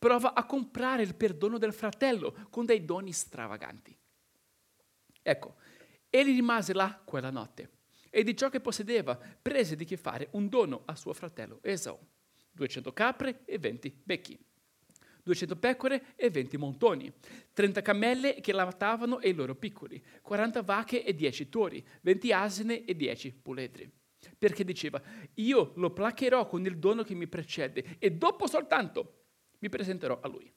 Prova 0.00 0.32
a 0.32 0.46
comprare 0.46 1.02
il 1.02 1.14
perdono 1.14 1.58
del 1.58 1.74
fratello 1.74 2.46
con 2.48 2.64
dei 2.64 2.86
doni 2.86 3.12
stravaganti. 3.12 3.94
Ecco, 5.20 5.56
egli 6.08 6.34
rimase 6.34 6.72
là 6.72 6.98
quella 7.04 7.28
notte 7.28 7.80
e 8.08 8.22
di 8.22 8.34
ciò 8.34 8.48
che 8.48 8.60
possedeva 8.60 9.14
prese 9.14 9.76
di 9.76 9.84
che 9.84 9.98
fare 9.98 10.28
un 10.32 10.48
dono 10.48 10.84
a 10.86 10.96
suo 10.96 11.12
fratello 11.12 11.58
Esau, 11.60 11.98
200 12.52 12.94
capre 12.94 13.42
e 13.44 13.58
20 13.58 14.00
becchi. 14.02 14.38
200 15.22 15.56
pecore 15.56 16.14
e 16.16 16.30
20 16.30 16.56
montoni, 16.56 17.12
30 17.52 17.82
camelle 17.82 18.40
che 18.40 18.52
lavatavano 18.52 19.20
e 19.20 19.28
i 19.28 19.34
loro 19.34 19.54
piccoli, 19.54 20.02
40 20.22 20.62
vacche 20.62 21.04
e 21.04 21.14
10 21.14 21.50
tori, 21.50 21.86
20 22.00 22.32
asine 22.32 22.84
e 22.86 22.96
10 22.96 23.34
puledri. 23.34 23.92
Perché 24.38 24.64
diceva, 24.64 24.98
io 25.34 25.72
lo 25.76 25.92
placherò 25.92 26.46
con 26.46 26.64
il 26.64 26.78
dono 26.78 27.02
che 27.02 27.14
mi 27.14 27.26
precede 27.26 27.96
e 27.98 28.12
dopo 28.12 28.46
soltanto 28.46 29.19
mi 29.60 29.68
presenterò 29.68 30.18
a 30.20 30.28
lui. 30.28 30.52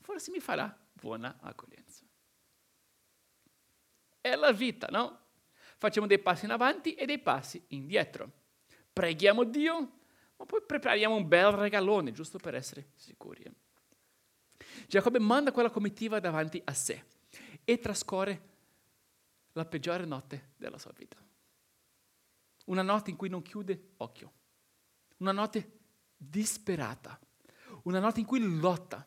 Forse 0.00 0.30
mi 0.30 0.40
farà 0.40 0.76
buona 0.92 1.38
accoglienza. 1.40 2.04
È 4.20 4.34
la 4.34 4.52
vita, 4.52 4.88
no? 4.90 5.18
Facciamo 5.78 6.06
dei 6.06 6.18
passi 6.18 6.44
in 6.44 6.50
avanti 6.50 6.94
e 6.94 7.06
dei 7.06 7.18
passi 7.18 7.62
indietro. 7.68 8.30
Preghiamo 8.92 9.44
Dio, 9.44 9.98
ma 10.36 10.44
poi 10.44 10.60
prepariamo 10.62 11.14
un 11.14 11.26
bel 11.26 11.52
regalone, 11.52 12.12
giusto 12.12 12.38
per 12.38 12.54
essere 12.54 12.90
sicuri. 12.96 13.44
Giacobbe 14.86 15.18
manda 15.18 15.52
quella 15.52 15.70
comitiva 15.70 16.20
davanti 16.20 16.60
a 16.64 16.74
sé 16.74 17.04
e 17.64 17.78
trascorre 17.78 18.48
la 19.52 19.64
peggiore 19.64 20.04
notte 20.04 20.52
della 20.56 20.78
sua 20.78 20.92
vita. 20.94 21.16
Una 22.66 22.82
notte 22.82 23.10
in 23.10 23.16
cui 23.16 23.28
non 23.28 23.42
chiude 23.42 23.92
occhio, 23.98 24.32
una 25.18 25.32
notte 25.32 25.78
disperata, 26.16 27.18
una 27.84 27.98
notte 27.98 28.20
in 28.20 28.26
cui 28.26 28.40
lotta, 28.40 29.06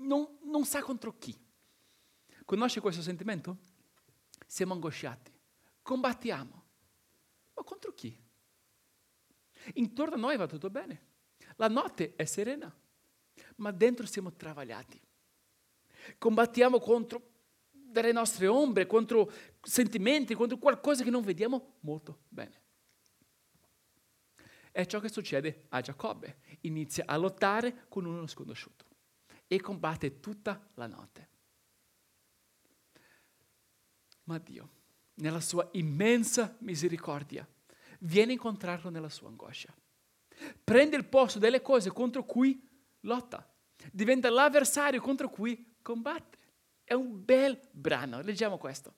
non, 0.00 0.38
non 0.42 0.64
sa 0.64 0.82
contro 0.82 1.16
chi. 1.18 1.38
Conosce 2.44 2.80
questo 2.80 3.02
sentimento? 3.02 3.58
Siamo 4.46 4.74
angosciati, 4.74 5.32
combattiamo, 5.82 6.64
ma 7.54 7.62
contro 7.62 7.92
chi? 7.94 8.16
Intorno 9.74 10.14
a 10.14 10.18
noi 10.18 10.36
va 10.36 10.46
tutto 10.46 10.68
bene, 10.68 11.06
la 11.56 11.68
notte 11.68 12.14
è 12.16 12.24
serena, 12.24 12.72
ma 13.56 13.70
dentro 13.70 14.06
siamo 14.06 14.32
travagliati. 14.32 15.00
Combattiamo 16.18 16.78
contro 16.80 17.32
delle 17.70 18.12
nostre 18.12 18.46
ombre, 18.46 18.86
contro 18.86 19.32
sentimenti, 19.62 20.34
contro 20.34 20.58
qualcosa 20.58 21.02
che 21.02 21.10
non 21.10 21.22
vediamo 21.22 21.76
molto 21.80 22.24
bene. 22.28 22.63
È 24.74 24.86
ciò 24.86 24.98
che 24.98 25.08
succede 25.08 25.66
a 25.68 25.80
Giacobbe. 25.80 26.38
Inizia 26.62 27.04
a 27.06 27.16
lottare 27.16 27.86
con 27.88 28.06
uno 28.06 28.26
sconosciuto 28.26 28.86
e 29.46 29.60
combatte 29.60 30.18
tutta 30.18 30.68
la 30.74 30.88
notte. 30.88 31.28
Ma 34.24 34.36
Dio, 34.38 34.70
nella 35.14 35.38
sua 35.38 35.68
immensa 35.74 36.56
misericordia, 36.62 37.48
viene 38.00 38.32
a 38.32 38.34
incontrarlo 38.34 38.90
nella 38.90 39.08
sua 39.08 39.28
angoscia. 39.28 39.72
Prende 40.64 40.96
il 40.96 41.04
posto 41.04 41.38
delle 41.38 41.62
cose 41.62 41.92
contro 41.92 42.24
cui 42.24 42.60
lotta. 43.02 43.48
Diventa 43.92 44.28
l'avversario 44.28 45.00
contro 45.00 45.30
cui 45.30 45.76
combatte. 45.82 46.38
È 46.82 46.94
un 46.94 47.24
bel 47.24 47.60
brano, 47.70 48.20
leggiamo 48.22 48.58
questo. 48.58 48.96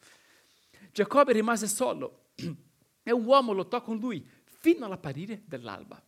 Giacobbe 0.90 1.34
rimase 1.34 1.66
solo 1.66 2.30
e 3.02 3.12
un 3.12 3.26
uomo 3.26 3.52
lottò 3.52 3.82
con 3.82 3.98
lui 3.98 4.26
fino 4.66 4.84
all'apparire 4.84 5.42
dell'alba. 5.44 6.04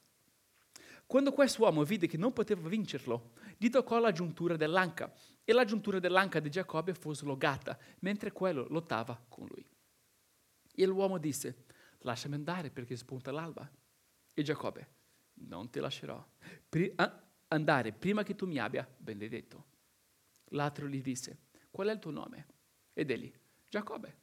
Quando 1.06 1.30
quest'uomo 1.30 1.84
vide 1.84 2.08
che 2.08 2.16
non 2.16 2.32
poteva 2.32 2.68
vincerlo, 2.68 3.34
gli 3.56 3.70
toccò 3.70 4.00
la 4.00 4.10
giuntura 4.10 4.56
dell'anca 4.56 5.14
e 5.44 5.52
la 5.52 5.64
giuntura 5.64 6.00
dell'anca 6.00 6.40
di 6.40 6.50
Giacobbe 6.50 6.92
fu 6.92 7.14
slogata 7.14 7.78
mentre 8.00 8.32
quello 8.32 8.66
lottava 8.68 9.16
con 9.28 9.46
lui. 9.46 9.64
E 10.74 10.86
l'uomo 10.86 11.18
disse, 11.18 11.66
lasciami 11.98 12.34
andare 12.34 12.70
perché 12.70 12.96
spunta 12.96 13.30
l'alba. 13.30 13.70
E 14.34 14.42
Giacobbe, 14.42 14.88
non 15.34 15.70
ti 15.70 15.78
lascerò 15.78 16.26
Pri- 16.68 16.92
andare 17.46 17.92
prima 17.92 18.24
che 18.24 18.34
tu 18.34 18.48
mi 18.48 18.58
abbia 18.58 18.84
benedetto. 18.98 19.66
L'altro 20.46 20.88
gli 20.88 21.00
disse, 21.00 21.42
qual 21.70 21.86
è 21.86 21.92
il 21.92 22.00
tuo 22.00 22.10
nome? 22.10 22.46
Ed 22.92 23.08
egli, 23.12 23.32
Giacobbe. 23.68 24.16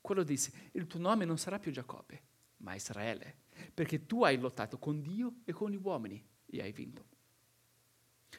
Quello 0.00 0.24
disse, 0.24 0.70
il 0.72 0.88
tuo 0.88 0.98
nome 0.98 1.24
non 1.24 1.38
sarà 1.38 1.60
più 1.60 1.70
Giacobbe, 1.70 2.22
ma 2.58 2.74
Israele, 2.74 3.48
perché 3.72 4.06
tu 4.06 4.24
hai 4.24 4.38
lottato 4.38 4.78
con 4.78 5.00
Dio 5.00 5.36
e 5.44 5.52
con 5.52 5.70
gli 5.70 5.78
uomini 5.80 6.22
e 6.46 6.60
hai 6.60 6.72
vinto. 6.72 7.06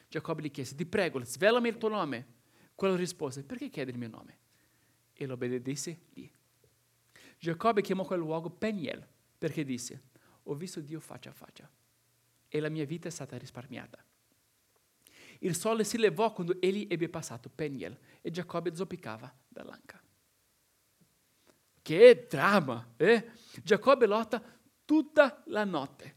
Giacobbe 0.08 0.42
gli 0.42 0.50
chiese, 0.50 0.74
ti 0.74 0.86
prego, 0.86 1.22
svelami 1.24 1.68
il 1.68 1.78
tuo 1.78 1.88
nome. 1.88 2.40
Quello 2.74 2.94
rispose, 2.96 3.44
perché 3.44 3.68
chiedi 3.68 3.90
il 3.90 3.98
mio 3.98 4.08
nome? 4.08 4.38
E 5.12 5.26
lo 5.26 5.36
benedisse 5.36 6.06
lì. 6.14 6.30
Giacobbe 7.38 7.82
chiamò 7.82 8.04
quel 8.04 8.20
luogo 8.20 8.50
Peniel, 8.50 9.06
perché 9.38 9.64
disse, 9.64 10.02
ho 10.44 10.54
visto 10.54 10.80
Dio 10.80 11.00
faccia 11.00 11.30
a 11.30 11.34
faccia 11.34 11.70
e 12.54 12.60
la 12.60 12.68
mia 12.68 12.84
vita 12.84 13.08
è 13.08 13.10
stata 13.10 13.36
risparmiata. 13.38 14.04
Il 15.38 15.56
sole 15.56 15.84
si 15.84 15.96
levò 15.96 16.32
quando 16.32 16.60
egli 16.60 16.86
ebbe 16.88 17.08
passato 17.08 17.48
Peniel 17.48 17.98
e 18.20 18.30
Giacobbe 18.30 18.74
zoppicava 18.74 19.34
dall'anca. 19.48 20.00
Che 21.80 22.26
dramma! 22.28 22.92
Eh? 22.96 23.30
Giacobbe 23.62 24.06
lotta 24.06 24.40
tutta 24.92 25.42
la 25.46 25.64
notte. 25.64 26.16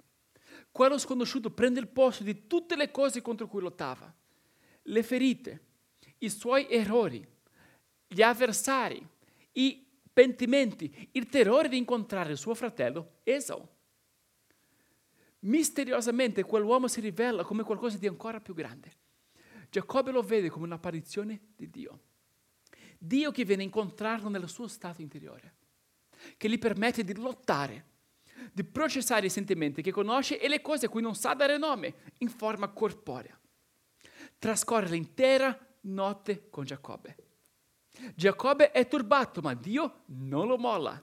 Quello 0.70 0.98
sconosciuto 0.98 1.50
prende 1.50 1.80
il 1.80 1.88
posto 1.88 2.24
di 2.24 2.46
tutte 2.46 2.76
le 2.76 2.92
cose 2.92 3.22
contro 3.22 3.48
cui 3.48 3.62
lottava. 3.62 4.14
Le 4.82 5.02
ferite, 5.02 5.62
i 6.18 6.30
suoi 6.30 6.68
errori, 6.70 7.26
gli 8.06 8.22
avversari, 8.22 9.02
i 9.54 9.82
pentimenti, 10.12 11.08
il 11.14 11.28
terrore 11.28 11.70
di 11.70 11.78
incontrare 11.78 12.36
suo 12.36 12.54
fratello 12.54 13.20
Esau. 13.24 13.66
Misteriosamente 15.40 16.44
quell'uomo 16.44 16.90
si 16.90 17.00
rivela 17.00 17.46
come 17.46 17.64
qualcosa 17.64 17.98
di 17.98 18.08
ancora 18.08 18.42
più 18.42 18.54
grande. 18.54 18.92
Giacobbe 19.70 20.12
lo 20.12 20.22
vede 20.22 20.50
come 20.50 20.66
un'apparizione 20.66 21.40
di 21.56 21.70
Dio. 21.70 22.00
Dio 22.98 23.32
che 23.32 23.46
viene 23.46 23.62
a 23.62 23.66
incontrarlo 23.68 24.28
nel 24.28 24.50
suo 24.50 24.68
stato 24.68 25.02
interiore, 25.02 25.56
che 26.36 26.50
gli 26.50 26.60
permette 26.60 27.06
di 27.06 27.16
lottare, 27.16 27.94
di 28.52 28.64
processare 28.64 29.28
i 29.28 29.30
sentimenti 29.30 29.82
che 29.82 29.92
conosce 29.92 30.40
e 30.40 30.48
le 30.48 30.62
cose 30.62 30.86
a 30.88 30.90
cui 30.90 31.02
non 31.02 31.16
sa 31.16 31.34
dare 31.34 31.58
nome 31.58 31.96
in 32.20 32.30
forma 32.30 32.70
corporea. 32.70 33.40
Trascorre 34.38 34.90
l'intera 34.90 35.58
notte 35.82 36.50
con 36.50 36.66
Giacobbe. 36.66 37.16
Giacobbe 38.14 38.72
è 38.72 38.88
turbato, 38.88 39.42
ma 39.42 39.54
Dio 39.54 40.04
non 40.08 40.48
lo 40.48 40.58
molla. 40.58 41.02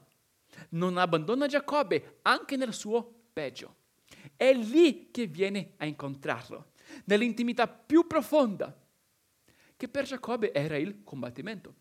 Non 0.71 0.99
abbandona 0.99 1.47
Giacobbe 1.47 2.19
anche 2.23 2.57
nel 2.57 2.75
suo 2.75 3.23
peggio. 3.33 3.77
È 4.37 4.53
lì 4.53 5.11
che 5.11 5.27
viene 5.27 5.73
a 5.79 5.87
incontrarlo 5.87 6.73
nell'intimità 7.05 7.67
più 7.67 8.07
profonda, 8.07 8.77
che 9.77 9.89
per 9.89 10.05
Giacobbe 10.05 10.53
era 10.53 10.77
il 10.77 11.03
combattimento. 11.03 11.75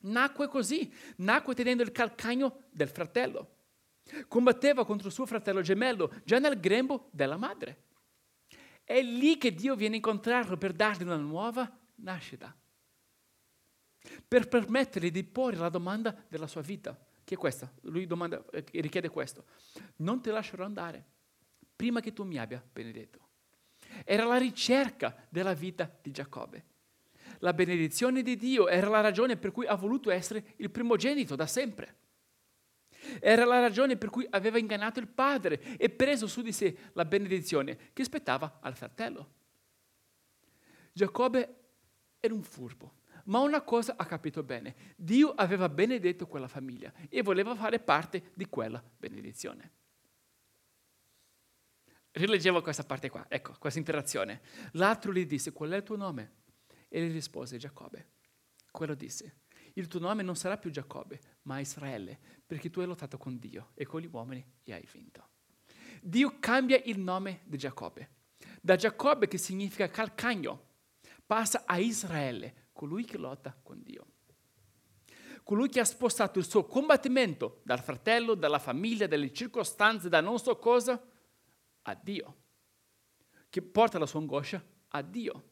Nacque 0.00 0.48
così, 0.48 0.92
nacque 1.16 1.54
tenendo 1.54 1.82
il 1.82 1.92
calcagno 1.92 2.64
del 2.70 2.88
fratello. 2.88 3.60
Combatteva 4.28 4.84
contro 4.84 5.10
suo 5.10 5.26
fratello 5.26 5.60
gemello 5.62 6.12
già 6.24 6.38
nel 6.38 6.58
grembo 6.58 7.08
della 7.12 7.36
madre. 7.36 7.84
È 8.84 9.00
lì 9.00 9.38
che 9.38 9.54
Dio 9.54 9.74
viene 9.76 9.94
a 9.94 9.96
incontrarlo 9.96 10.56
per 10.56 10.72
dargli 10.72 11.02
una 11.02 11.16
nuova 11.16 11.70
nascita, 11.96 12.54
per 14.26 14.48
permettergli 14.48 15.10
di 15.10 15.24
porre 15.24 15.56
la 15.56 15.68
domanda 15.68 16.14
della 16.28 16.46
sua 16.46 16.62
vita, 16.62 16.98
che 17.24 17.34
è 17.34 17.38
questa. 17.38 17.72
Lui 17.82 18.06
domanda, 18.06 18.44
eh, 18.50 18.64
richiede 18.72 19.08
questo. 19.08 19.44
Non 19.96 20.20
ti 20.20 20.30
lascerò 20.30 20.64
andare 20.64 21.04
prima 21.74 22.00
che 22.00 22.12
tu 22.12 22.24
mi 22.24 22.38
abbia 22.38 22.62
benedetto. 22.72 23.20
Era 24.04 24.24
la 24.24 24.36
ricerca 24.36 25.16
della 25.28 25.54
vita 25.54 25.90
di 26.00 26.10
Giacobbe. 26.10 26.64
La 27.38 27.52
benedizione 27.52 28.22
di 28.22 28.36
Dio 28.36 28.68
era 28.68 28.88
la 28.88 29.00
ragione 29.00 29.36
per 29.36 29.50
cui 29.50 29.66
ha 29.66 29.74
voluto 29.74 30.10
essere 30.10 30.54
il 30.56 30.70
primogenito 30.70 31.34
da 31.34 31.46
sempre. 31.46 31.96
Era 33.20 33.44
la 33.44 33.60
ragione 33.60 33.96
per 33.96 34.10
cui 34.10 34.26
aveva 34.30 34.58
ingannato 34.58 35.00
il 35.00 35.08
padre 35.08 35.76
e 35.76 35.90
preso 35.90 36.26
su 36.26 36.42
di 36.42 36.52
sé 36.52 36.76
la 36.92 37.04
benedizione 37.04 37.90
che 37.92 38.04
spettava 38.04 38.58
al 38.60 38.76
fratello. 38.76 39.30
Giacobbe 40.92 41.56
era 42.20 42.34
un 42.34 42.42
furbo, 42.42 42.94
ma 43.24 43.40
una 43.40 43.62
cosa 43.62 43.94
ha 43.96 44.04
capito 44.04 44.42
bene. 44.42 44.74
Dio 44.96 45.30
aveva 45.30 45.68
benedetto 45.68 46.26
quella 46.26 46.48
famiglia 46.48 46.92
e 47.08 47.22
voleva 47.22 47.54
fare 47.54 47.78
parte 47.78 48.30
di 48.34 48.46
quella 48.46 48.82
benedizione 48.98 49.80
rileggevo 52.12 52.60
questa 52.62 52.84
parte 52.84 53.10
qua, 53.10 53.24
ecco, 53.28 53.54
questa 53.58 53.78
interazione. 53.78 54.42
L'altro 54.72 55.12
gli 55.12 55.26
disse, 55.26 55.52
qual 55.52 55.70
è 55.70 55.76
il 55.76 55.82
tuo 55.82 55.96
nome? 55.96 56.40
E 56.88 57.04
gli 57.04 57.12
rispose, 57.12 57.56
Giacobbe. 57.56 58.08
Quello 58.70 58.94
disse, 58.94 59.40
il 59.74 59.86
tuo 59.86 60.00
nome 60.00 60.22
non 60.22 60.36
sarà 60.36 60.58
più 60.58 60.70
Giacobbe, 60.70 61.20
ma 61.42 61.58
Israele, 61.60 62.41
perché 62.52 62.68
tu 62.68 62.80
hai 62.80 62.86
lottato 62.86 63.16
con 63.16 63.38
Dio 63.38 63.70
e 63.72 63.86
con 63.86 64.02
gli 64.02 64.10
uomini 64.12 64.44
e 64.64 64.74
hai 64.74 64.86
vinto. 64.92 65.26
Dio 66.02 66.36
cambia 66.38 66.78
il 66.84 66.98
nome 66.98 67.40
di 67.44 67.56
Giacobbe. 67.56 68.10
Da 68.60 68.76
Giacobbe, 68.76 69.26
che 69.26 69.38
significa 69.38 69.88
calcagno, 69.88 70.66
passa 71.24 71.62
a 71.64 71.78
Israele, 71.78 72.68
colui 72.74 73.06
che 73.06 73.16
lotta 73.16 73.58
con 73.62 73.82
Dio. 73.82 74.06
Colui 75.42 75.70
che 75.70 75.80
ha 75.80 75.86
spostato 75.86 76.38
il 76.38 76.44
suo 76.44 76.66
combattimento 76.66 77.62
dal 77.64 77.80
fratello, 77.80 78.34
dalla 78.34 78.58
famiglia, 78.58 79.06
dalle 79.06 79.32
circostanze, 79.32 80.10
da 80.10 80.20
non 80.20 80.38
so 80.38 80.58
cosa, 80.58 81.02
a 81.80 81.94
Dio, 81.94 82.36
che 83.48 83.62
porta 83.62 83.98
la 83.98 84.04
sua 84.04 84.20
angoscia 84.20 84.62
a 84.88 85.00
Dio. 85.00 85.44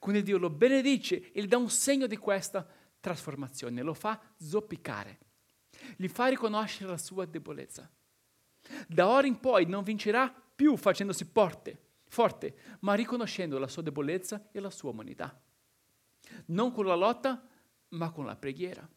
Quindi 0.00 0.24
Dio 0.24 0.38
lo 0.38 0.50
benedice 0.50 1.30
e 1.30 1.44
gli 1.44 1.46
dà 1.46 1.58
un 1.58 1.70
segno 1.70 2.08
di 2.08 2.16
questa 2.16 2.66
trasformazione, 2.98 3.82
lo 3.82 3.94
fa 3.94 4.20
zoppicare, 4.36 5.30
gli 5.96 6.08
fa 6.08 6.26
riconoscere 6.26 6.90
la 6.90 6.98
sua 6.98 7.24
debolezza. 7.26 7.90
Da 8.86 9.08
ora 9.08 9.26
in 9.26 9.40
poi 9.40 9.66
non 9.66 9.82
vincerà 9.82 10.30
più 10.30 10.76
facendosi 10.76 11.24
forte, 11.24 11.80
forte, 12.08 12.54
ma 12.80 12.94
riconoscendo 12.94 13.58
la 13.58 13.68
sua 13.68 13.82
debolezza 13.82 14.48
e 14.52 14.60
la 14.60 14.70
sua 14.70 14.90
umanità. 14.90 15.40
Non 16.46 16.72
con 16.72 16.86
la 16.86 16.94
lotta, 16.94 17.46
ma 17.88 18.10
con 18.10 18.24
la 18.24 18.36
preghiera. 18.36 18.88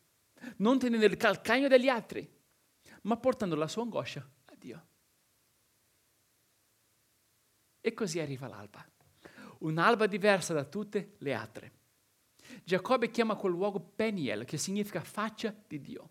Non 0.58 0.78
tenendo 0.80 1.06
il 1.06 1.18
calcagno 1.18 1.68
degli 1.68 1.88
altri, 1.88 2.30
ma 3.04 3.18
portando 3.18 3.56
la 3.56 3.68
sua 3.68 3.84
angoscia 3.84 4.28
a 4.46 4.56
Dio. 4.56 4.88
E 7.82 7.94
così 7.94 8.20
arriva 8.20 8.48
l'alba, 8.48 8.86
un'alba 9.60 10.08
diversa 10.08 10.54
da 10.54 10.66
tutte 10.66 11.16
le 11.20 11.34
altre. 11.34 11.74
Giacobbe 12.64 13.12
chiama 13.12 13.36
quel 13.36 13.54
luogo 13.54 13.80
Peniel, 13.80 14.46
che 14.46 14.58
significa 14.58 15.02
faccia 15.02 15.56
di 15.68 15.80
Dio. 15.82 16.10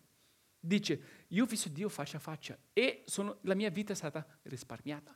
Dice, 0.65 1.25
io 1.27 1.43
ho 1.43 1.47
visto 1.47 1.69
Dio 1.69 1.89
faccia 1.89 2.17
a 2.17 2.19
faccia 2.19 2.57
e 2.73 3.03
sono, 3.05 3.37
la 3.41 3.53
mia 3.53 3.69
vita 3.69 3.93
è 3.93 3.95
stata 3.95 4.25
risparmiata. 4.43 5.15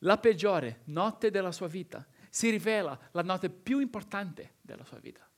La 0.00 0.18
peggiore 0.18 0.82
notte 0.84 1.30
della 1.30 1.50
sua 1.50 1.66
vita 1.66 2.06
si 2.30 2.48
rivela 2.50 2.96
la 3.10 3.22
notte 3.22 3.50
più 3.50 3.80
importante 3.80 4.54
della 4.60 4.84
sua 4.84 4.98
vita. 4.98 5.28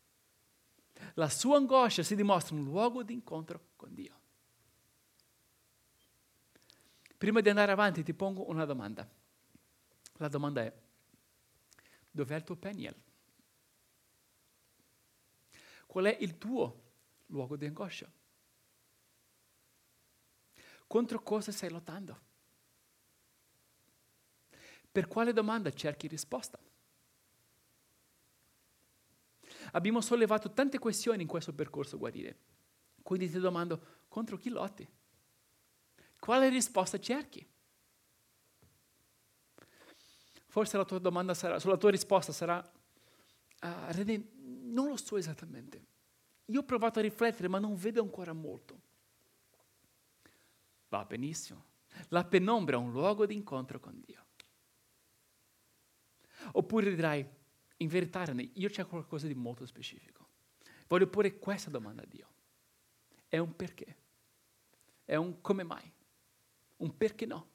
La 1.15 1.31
sua 1.31 1.57
angoscia 1.57 2.03
si 2.03 2.15
dimostra 2.15 2.55
un 2.55 2.65
luogo 2.65 3.03
di 3.03 3.15
incontro 3.15 3.69
con 3.77 3.95
Dio. 3.95 4.21
Prima 7.17 7.41
di 7.41 7.49
andare 7.49 7.73
avanti 7.73 8.03
ti 8.03 8.13
pongo 8.13 8.51
una 8.51 8.67
domanda. 8.67 9.09
La 10.19 10.29
domanda 10.29 10.63
è, 10.63 10.73
dov'è 12.11 12.37
il 12.37 12.45
tuo 12.45 12.57
Peniel? 12.57 12.95
Qual 15.87 16.05
è 16.05 16.17
il 16.21 16.37
tuo 16.37 16.83
luogo 17.27 17.57
di 17.57 17.65
angoscia? 17.65 18.11
Contro 20.89 21.23
cosa 21.23 21.53
stai 21.53 21.71
lottando? 21.71 22.19
Per 24.91 25.07
quale 25.07 25.35
domanda 25.35 25.71
cerchi 25.71 26.09
risposta? 26.09 26.59
Abbiamo 29.73 30.01
sollevato 30.01 30.51
tante 30.53 30.79
questioni 30.79 31.23
in 31.23 31.29
questo 31.29 31.53
percorso 31.53 31.99
guarire. 31.99 32.37
Quindi 33.03 33.31
ti 33.31 33.39
domando, 33.39 34.07
contro 34.09 34.39
chi 34.39 34.49
lotti? 34.49 34.89
Quale 36.19 36.49
risposta 36.49 36.99
cerchi? 36.99 37.47
Forse 40.47 40.77
la 40.79 40.87
tua 40.87 40.99
domanda 40.99 41.35
sarà, 41.35 41.59
sulla 41.59 41.77
tua 41.77 41.91
risposta 41.91 42.33
sarà, 42.33 42.59
uh, 42.59 43.69
René, 43.91 44.27
non 44.37 44.89
lo 44.89 44.97
so 44.97 45.19
esattamente. 45.19 45.85
Io 46.47 46.61
ho 46.61 46.65
provato 46.65 46.99
a 46.99 47.03
riflettere, 47.03 47.47
ma 47.47 47.59
non 47.59 47.77
vedo 47.77 48.01
ancora 48.01 48.33
molto. 48.33 48.87
Va 50.89 51.05
benissimo. 51.05 51.65
La 52.09 52.25
penombra 52.25 52.77
è 52.77 52.79
un 52.79 52.91
luogo 52.91 53.27
di 53.27 53.35
incontro 53.35 53.81
con 53.81 54.01
Dio. 54.05 54.27
Oppure 56.53 56.95
dirai, 56.95 57.27
in 57.79 57.89
verità 57.89 58.25
io 58.55 58.69
c'è 58.69 58.87
qualcosa 58.87 59.27
di 59.27 59.35
molto 59.35 59.67
specifico. 59.67 60.27
Voglio 60.87 61.09
porre 61.09 61.39
questa 61.39 61.71
domanda 61.71 62.03
a 62.03 62.07
Dio. 62.07 62.27
È 63.29 63.39
un 63.39 63.55
perché? 63.55 63.97
È 65.05 65.17
un 65.17 65.41
come 65.41 65.63
mai? 65.63 65.93
Un 66.77 66.97
perché 66.97 67.27
no? 67.27 67.49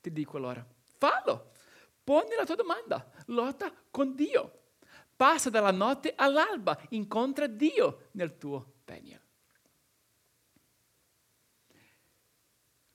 Ti 0.00 0.12
dico 0.12 0.36
allora, 0.36 0.66
fallo. 0.96 1.52
Poni 2.02 2.34
la 2.36 2.46
tua 2.46 2.54
domanda, 2.54 3.10
lotta 3.26 3.72
con 3.90 4.14
Dio. 4.14 4.54
Passa 5.14 5.50
dalla 5.50 5.72
notte 5.72 6.14
all'alba, 6.16 6.80
incontra 6.90 7.46
Dio 7.46 8.08
nel 8.12 8.38
tuo 8.38 8.76
Peniel. 8.84 9.20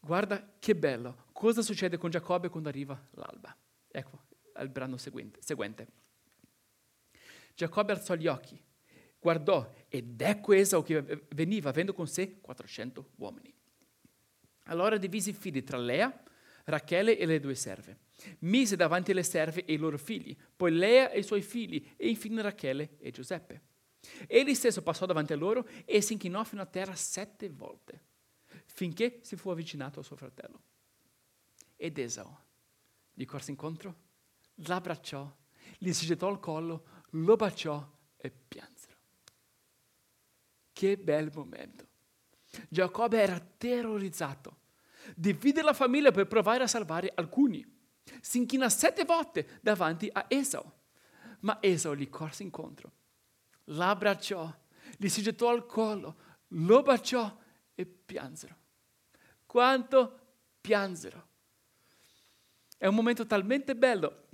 Guarda 0.05 0.55
che 0.59 0.75
bello. 0.75 1.27
Cosa 1.31 1.61
succede 1.61 1.97
con 1.97 2.09
Giacobbe 2.09 2.49
quando 2.49 2.67
arriva 2.67 3.01
l'alba? 3.11 3.55
Ecco 3.87 4.23
il 4.59 4.67
brano 4.67 4.97
seguente. 4.97 5.39
seguente. 5.41 5.87
Giacobbe 7.55 7.93
alzò 7.93 8.13
gli 8.15 8.27
occhi, 8.27 8.61
guardò 9.17 9.71
ed 9.87 10.19
ecco 10.19 10.51
Esau 10.51 10.83
che 10.83 11.25
veniva 11.29 11.69
avendo 11.69 11.93
con 11.93 12.07
sé 12.07 12.41
400 12.41 13.11
uomini. 13.15 13.53
Allora 14.65 14.97
divise 14.97 15.29
i 15.29 15.33
figli 15.33 15.63
tra 15.63 15.77
Lea, 15.77 16.23
Rachele 16.65 17.17
e 17.17 17.25
le 17.25 17.39
due 17.39 17.55
serve. 17.55 17.99
Mise 18.39 18.75
davanti 18.75 19.13
le 19.13 19.23
serve 19.23 19.63
e 19.63 19.71
i 19.71 19.77
loro 19.77 19.97
figli, 19.97 20.35
poi 20.53 20.73
Lea 20.73 21.11
e 21.11 21.19
i 21.19 21.23
suoi 21.23 21.41
figli 21.41 21.93
e 21.95 22.09
infine 22.09 22.41
Rachele 22.41 22.97
e 22.99 23.11
Giuseppe. 23.11 23.61
Egli 24.27 24.53
stesso 24.53 24.81
passò 24.81 25.05
davanti 25.05 25.31
a 25.31 25.37
loro 25.37 25.65
e 25.85 26.01
si 26.01 26.11
inchinò 26.11 26.43
fino 26.43 26.61
a 26.61 26.65
terra 26.65 26.93
sette 26.93 27.49
volte 27.49 28.11
finché 28.73 29.19
si 29.21 29.35
fu 29.35 29.49
avvicinato 29.49 29.99
a 29.99 30.03
suo 30.03 30.15
fratello. 30.15 30.61
Ed 31.75 31.97
Esau 31.97 32.35
gli 33.13 33.25
corse 33.25 33.51
incontro, 33.51 33.95
l'abbracciò, 34.55 35.31
gli 35.77 35.91
si 35.93 36.07
gettò 36.07 36.27
al 36.27 36.39
collo, 36.39 36.85
lo 37.11 37.35
baciò 37.35 37.87
e 38.17 38.31
piansero. 38.31 38.97
Che 40.71 40.97
bel 40.97 41.31
momento. 41.33 41.87
Giacobbe 42.67 43.21
era 43.21 43.39
terrorizzato. 43.39 44.61
Divide 45.15 45.61
la 45.61 45.73
famiglia 45.73 46.11
per 46.11 46.27
provare 46.27 46.63
a 46.63 46.67
salvare 46.67 47.11
alcuni. 47.13 47.63
Si 48.21 48.39
inchina 48.39 48.69
sette 48.69 49.05
volte 49.05 49.59
davanti 49.61 50.09
a 50.11 50.25
Esau. 50.27 50.71
Ma 51.41 51.59
Esau 51.61 51.93
gli 51.93 52.09
corse 52.09 52.41
incontro, 52.41 52.91
l'abbracciò, 53.65 54.51
gli 54.97 55.09
si 55.09 55.21
gettò 55.21 55.49
al 55.49 55.65
collo, 55.65 56.15
lo 56.47 56.81
baciò 56.81 57.37
e 57.75 57.85
piansero 57.85 58.61
quanto 59.53 60.19
piansero. 60.59 61.27
È 62.75 62.87
un 62.87 62.95
momento 62.95 63.27
talmente 63.27 63.75
bello 63.75 64.29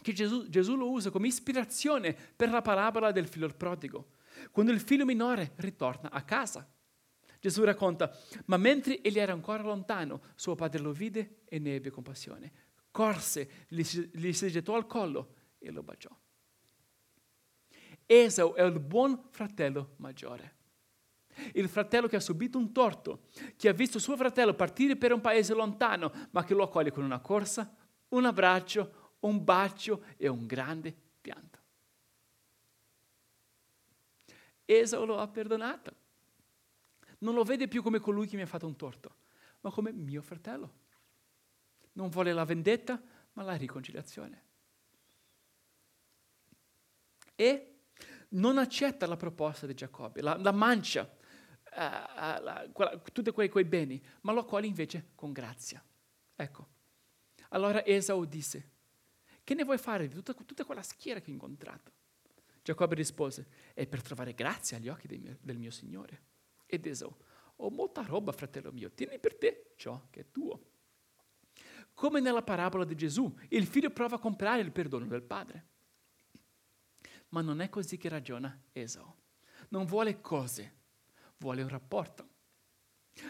che 0.00 0.12
Gesù, 0.12 0.48
Gesù, 0.48 0.76
lo 0.76 0.88
usa 0.88 1.10
come 1.10 1.26
ispirazione 1.26 2.14
per 2.14 2.48
la 2.48 2.62
parabola 2.62 3.10
del 3.10 3.26
figlio 3.26 3.48
prodigo, 3.48 4.12
quando 4.52 4.70
il 4.70 4.78
figlio 4.78 5.04
minore 5.04 5.54
ritorna 5.56 6.12
a 6.12 6.22
casa. 6.22 6.64
Gesù 7.40 7.64
racconta, 7.64 8.16
ma 8.44 8.56
mentre 8.56 9.02
egli 9.02 9.18
era 9.18 9.32
ancora 9.32 9.64
lontano, 9.64 10.22
suo 10.36 10.54
padre 10.54 10.80
lo 10.80 10.92
vide 10.92 11.40
e 11.46 11.58
ne 11.58 11.74
ebbe 11.74 11.90
compassione. 11.90 12.52
Corse, 12.92 13.66
gli, 13.66 13.82
si 13.82 14.48
gettò 14.48 14.76
al 14.76 14.86
collo 14.86 15.34
e 15.58 15.72
lo 15.72 15.82
baciò. 15.82 16.16
Esau 18.06 18.54
è 18.54 18.62
il 18.62 18.78
buon 18.78 19.24
fratello 19.28 19.94
maggiore 19.96 20.60
il 21.54 21.68
fratello 21.68 22.06
che 22.08 22.16
ha 22.16 22.20
subito 22.20 22.58
un 22.58 22.72
torto, 22.72 23.28
che 23.56 23.68
ha 23.68 23.72
visto 23.72 23.98
suo 23.98 24.16
fratello 24.16 24.54
partire 24.54 24.96
per 24.96 25.12
un 25.12 25.20
paese 25.20 25.54
lontano, 25.54 26.12
ma 26.30 26.44
che 26.44 26.54
lo 26.54 26.64
accoglie 26.64 26.92
con 26.92 27.04
una 27.04 27.20
corsa, 27.20 27.74
un 28.08 28.24
abbraccio, 28.24 29.16
un 29.20 29.42
bacio 29.42 30.04
e 30.16 30.28
un 30.28 30.46
grande 30.46 30.94
pianto. 31.20 31.58
Esau 34.64 35.04
lo 35.04 35.18
ha 35.18 35.28
perdonato. 35.28 36.00
Non 37.18 37.34
lo 37.34 37.44
vede 37.44 37.68
più 37.68 37.82
come 37.82 38.00
colui 38.00 38.26
che 38.26 38.36
mi 38.36 38.42
ha 38.42 38.46
fatto 38.46 38.66
un 38.66 38.76
torto, 38.76 39.16
ma 39.60 39.70
come 39.70 39.92
mio 39.92 40.22
fratello. 40.22 40.80
Non 41.92 42.08
vuole 42.08 42.32
la 42.32 42.44
vendetta, 42.44 43.00
ma 43.34 43.42
la 43.42 43.54
riconciliazione. 43.54 44.44
E 47.34 47.72
non 48.30 48.58
accetta 48.58 49.06
la 49.06 49.16
proposta 49.16 49.66
di 49.66 49.74
Giacobbe, 49.74 50.20
la, 50.20 50.36
la 50.36 50.52
mancia 50.52 51.08
tutti 53.12 53.30
quei, 53.30 53.48
quei 53.48 53.64
beni, 53.64 54.02
ma 54.22 54.32
lo 54.32 54.40
accoglie 54.40 54.66
invece 54.66 55.10
con 55.14 55.32
grazia. 55.32 55.82
Ecco. 56.36 56.68
Allora 57.50 57.84
Esau 57.84 58.24
disse, 58.24 58.70
che 59.44 59.54
ne 59.54 59.64
vuoi 59.64 59.78
fare 59.78 60.08
di 60.08 60.14
tutta, 60.14 60.34
tutta 60.34 60.64
quella 60.64 60.82
schiera 60.82 61.20
che 61.20 61.26
hai 61.26 61.32
incontrato? 61.32 61.92
Giacobbe 62.62 62.94
rispose, 62.94 63.46
è 63.74 63.86
per 63.86 64.02
trovare 64.02 64.34
grazia 64.34 64.76
agli 64.76 64.88
occhi 64.88 65.08
mio, 65.18 65.36
del 65.40 65.58
mio 65.58 65.70
Signore. 65.70 66.22
Ed 66.66 66.86
Esau, 66.86 67.14
ho 67.56 67.70
molta 67.70 68.02
roba, 68.02 68.32
fratello 68.32 68.72
mio, 68.72 68.90
tieni 68.90 69.18
per 69.18 69.36
te 69.36 69.72
ciò 69.76 70.06
che 70.10 70.20
è 70.20 70.30
tuo. 70.30 70.70
Come 71.94 72.20
nella 72.20 72.42
parabola 72.42 72.84
di 72.84 72.94
Gesù, 72.94 73.34
il 73.48 73.66
figlio 73.66 73.90
prova 73.90 74.16
a 74.16 74.20
comprare 74.20 74.62
il 74.62 74.72
perdono 74.72 75.06
del 75.06 75.22
padre. 75.22 75.66
Ma 77.28 77.40
non 77.40 77.60
è 77.60 77.68
così 77.68 77.96
che 77.96 78.08
ragiona 78.08 78.58
Esau. 78.72 79.14
Non 79.68 79.84
vuole 79.84 80.20
cose, 80.20 80.80
vuole 81.42 81.62
un 81.62 81.68
rapporto. 81.68 82.28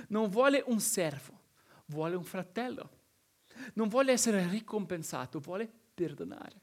Non 0.08 0.28
vuole 0.28 0.62
un 0.66 0.78
servo, 0.80 1.40
vuole 1.86 2.14
un 2.14 2.24
fratello. 2.24 3.00
Non 3.74 3.88
vuole 3.88 4.12
essere 4.12 4.46
ricompensato, 4.48 5.40
vuole 5.40 5.70
perdonare. 5.94 6.60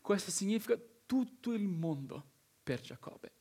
Questo 0.00 0.30
significa 0.30 0.78
tutto 1.06 1.52
il 1.52 1.66
mondo 1.66 2.24
per 2.62 2.80
Giacobbe. 2.80 3.32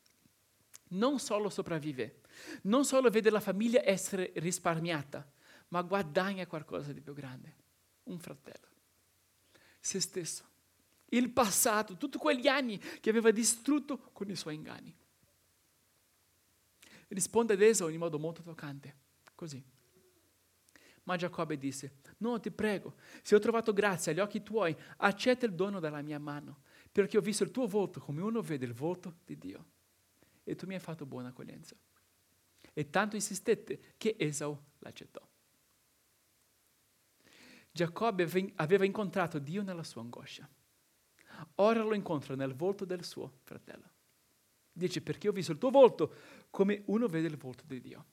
Non 0.92 1.20
solo 1.20 1.50
sopravvive, 1.50 2.22
non 2.64 2.84
solo 2.84 3.10
vede 3.10 3.30
la 3.30 3.40
famiglia 3.40 3.82
essere 3.84 4.32
risparmiata, 4.38 5.30
ma 5.68 5.84
guadagna 5.84 6.48
qualcosa 6.48 6.92
di 6.92 7.02
più 7.02 7.14
grande, 7.14 7.56
un 8.06 8.18
fratello, 8.18 8.68
se 9.80 10.00
stesso, 10.00 10.44
il 11.10 11.30
passato, 11.30 11.96
tutti 11.96 12.18
quegli 12.18 12.48
anni 12.48 12.80
che 12.80 13.12
aveva 13.12 13.30
distrutto 13.30 14.10
con 14.12 14.32
i 14.32 14.36
suoi 14.36 14.56
inganni 14.56 14.96
risponde 17.10 17.54
ad 17.54 17.62
Esau 17.62 17.90
in 17.90 18.00
modo 18.00 18.18
molto 18.18 18.42
toccante, 18.42 18.96
così. 19.36 19.64
Ma 21.04 21.16
Giacobbe 21.16 21.58
disse, 21.58 21.98
no, 22.18 22.40
ti 22.40 22.52
prego, 22.52 22.96
se 23.22 23.36
ho 23.36 23.40
trovato 23.40 23.74
grazia 23.74 24.12
agli 24.12 24.20
occhi 24.20 24.44
tuoi, 24.44 24.76
accetta 24.98 25.46
il 25.46 25.54
dono 25.54 25.80
dalla 25.80 26.02
mia 26.02 26.20
mano, 26.20 26.62
perché 26.92 27.18
ho 27.18 27.22
visto 27.22 27.44
il 27.44 27.52
tuo 27.52 27.68
volto 27.68 28.00
come 28.00 28.22
uno 28.22 28.42
vede 28.42 28.66
il 28.66 28.74
volto 28.74 29.18
di 29.26 29.38
Dio. 29.38 29.66
E 30.44 30.56
tu 30.56 30.66
mi 30.66 30.74
hai 30.74 30.80
fatto 30.80 31.06
buona 31.06 31.30
accoglienza. 31.30 31.76
E 32.74 32.90
tanto 32.90 33.16
insistette 33.16 33.94
che 33.98 34.16
Esau 34.18 34.58
l'accettò. 34.80 35.28
Giacobbe 37.72 38.52
aveva 38.56 38.86
incontrato 38.86 39.40
Dio 39.40 39.64
nella 39.64 39.84
sua 39.84 40.02
angoscia. 40.02 40.48
Ora 41.56 41.84
lo 41.84 41.94
incontra 41.94 42.36
nel 42.36 42.54
volto 42.54 42.86
del 42.86 43.04
suo 43.04 43.40
fratello. 43.44 43.90
Dice 44.72 45.02
perché 45.02 45.28
ho 45.28 45.32
visto 45.32 45.52
il 45.52 45.58
tuo 45.58 45.70
volto 45.70 46.14
come 46.50 46.84
uno 46.86 47.08
vede 47.08 47.28
il 47.28 47.38
volto 47.38 47.64
di 47.66 47.80
Dio. 47.82 48.06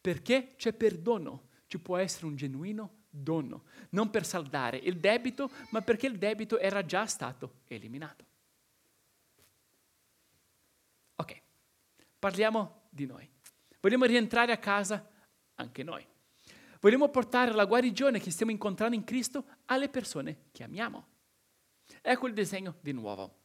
Perché 0.00 0.54
c'è 0.56 0.72
perdono, 0.72 1.48
ci 1.66 1.78
può 1.78 1.96
essere 1.96 2.26
un 2.26 2.36
genuino 2.36 3.04
dono, 3.08 3.64
non 3.90 4.10
per 4.10 4.26
saldare 4.26 4.76
il 4.76 4.98
debito, 4.98 5.50
ma 5.70 5.80
perché 5.82 6.06
il 6.06 6.18
debito 6.18 6.58
era 6.58 6.84
già 6.84 7.06
stato 7.06 7.60
eliminato. 7.66 8.24
Ok, 11.16 11.40
parliamo 12.18 12.82
di 12.90 13.06
noi. 13.06 13.28
Vogliamo 13.80 14.04
rientrare 14.04 14.52
a 14.52 14.58
casa 14.58 15.08
anche 15.54 15.82
noi. 15.82 16.06
Vogliamo 16.80 17.08
portare 17.08 17.52
la 17.52 17.64
guarigione 17.64 18.20
che 18.20 18.30
stiamo 18.30 18.52
incontrando 18.52 18.94
in 18.94 19.04
Cristo 19.04 19.44
alle 19.66 19.88
persone 19.88 20.48
che 20.52 20.64
amiamo. 20.64 21.06
Ecco 22.02 22.26
il 22.26 22.34
disegno 22.34 22.76
di 22.80 22.92
nuovo. 22.92 23.43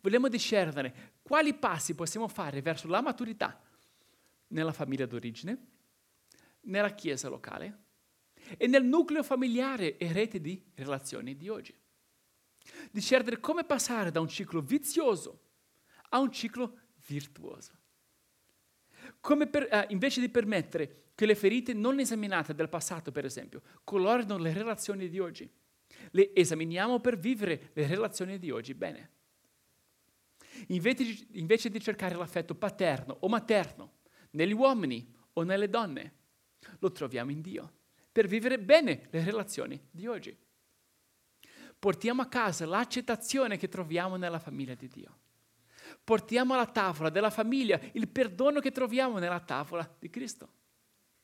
Vogliamo 0.00 0.28
discernere 0.28 1.14
quali 1.22 1.54
passi 1.54 1.94
possiamo 1.94 2.28
fare 2.28 2.62
verso 2.62 2.88
la 2.88 3.00
maturità 3.00 3.60
nella 4.48 4.72
famiglia 4.72 5.06
d'origine, 5.06 5.66
nella 6.62 6.94
chiesa 6.94 7.28
locale 7.28 7.78
e 8.56 8.66
nel 8.66 8.84
nucleo 8.84 9.22
familiare 9.22 9.96
e 9.96 10.12
rete 10.12 10.40
di 10.40 10.62
relazioni 10.74 11.36
di 11.36 11.48
oggi. 11.48 11.76
Discernere 12.90 13.40
come 13.40 13.64
passare 13.64 14.10
da 14.10 14.20
un 14.20 14.28
ciclo 14.28 14.60
vizioso 14.60 15.48
a 16.10 16.18
un 16.18 16.30
ciclo 16.32 16.78
virtuoso. 17.06 17.72
Come 19.20 19.46
per, 19.46 19.68
eh, 19.70 19.86
invece 19.90 20.20
di 20.20 20.28
permettere 20.28 21.10
che 21.14 21.26
le 21.26 21.34
ferite 21.34 21.72
non 21.72 21.98
esaminate 21.98 22.54
del 22.54 22.68
passato, 22.68 23.12
per 23.12 23.24
esempio, 23.24 23.62
colorino 23.84 24.38
le 24.38 24.52
relazioni 24.52 25.08
di 25.08 25.18
oggi, 25.18 25.50
le 26.12 26.34
esaminiamo 26.34 27.00
per 27.00 27.18
vivere 27.18 27.70
le 27.74 27.86
relazioni 27.86 28.38
di 28.38 28.50
oggi 28.50 28.74
bene. 28.74 29.10
Invece 30.68 31.04
di, 31.04 31.28
invece 31.32 31.70
di 31.70 31.80
cercare 31.80 32.14
l'affetto 32.14 32.54
paterno 32.54 33.16
o 33.20 33.28
materno 33.28 33.98
negli 34.30 34.52
uomini 34.52 35.12
o 35.34 35.42
nelle 35.42 35.68
donne, 35.68 36.14
lo 36.78 36.92
troviamo 36.92 37.30
in 37.30 37.40
Dio 37.40 37.72
per 38.12 38.26
vivere 38.26 38.58
bene 38.58 39.08
le 39.10 39.24
relazioni 39.24 39.80
di 39.90 40.06
oggi. 40.06 40.36
Portiamo 41.78 42.22
a 42.22 42.28
casa 42.28 42.66
l'accettazione 42.66 43.56
che 43.56 43.68
troviamo 43.68 44.16
nella 44.16 44.38
famiglia 44.38 44.74
di 44.74 44.88
Dio. 44.88 45.18
Portiamo 46.04 46.54
alla 46.54 46.66
tavola 46.66 47.08
della 47.08 47.30
famiglia 47.30 47.80
il 47.92 48.08
perdono 48.08 48.60
che 48.60 48.70
troviamo 48.70 49.18
nella 49.18 49.40
tavola 49.40 49.88
di 49.98 50.10
Cristo 50.10 50.52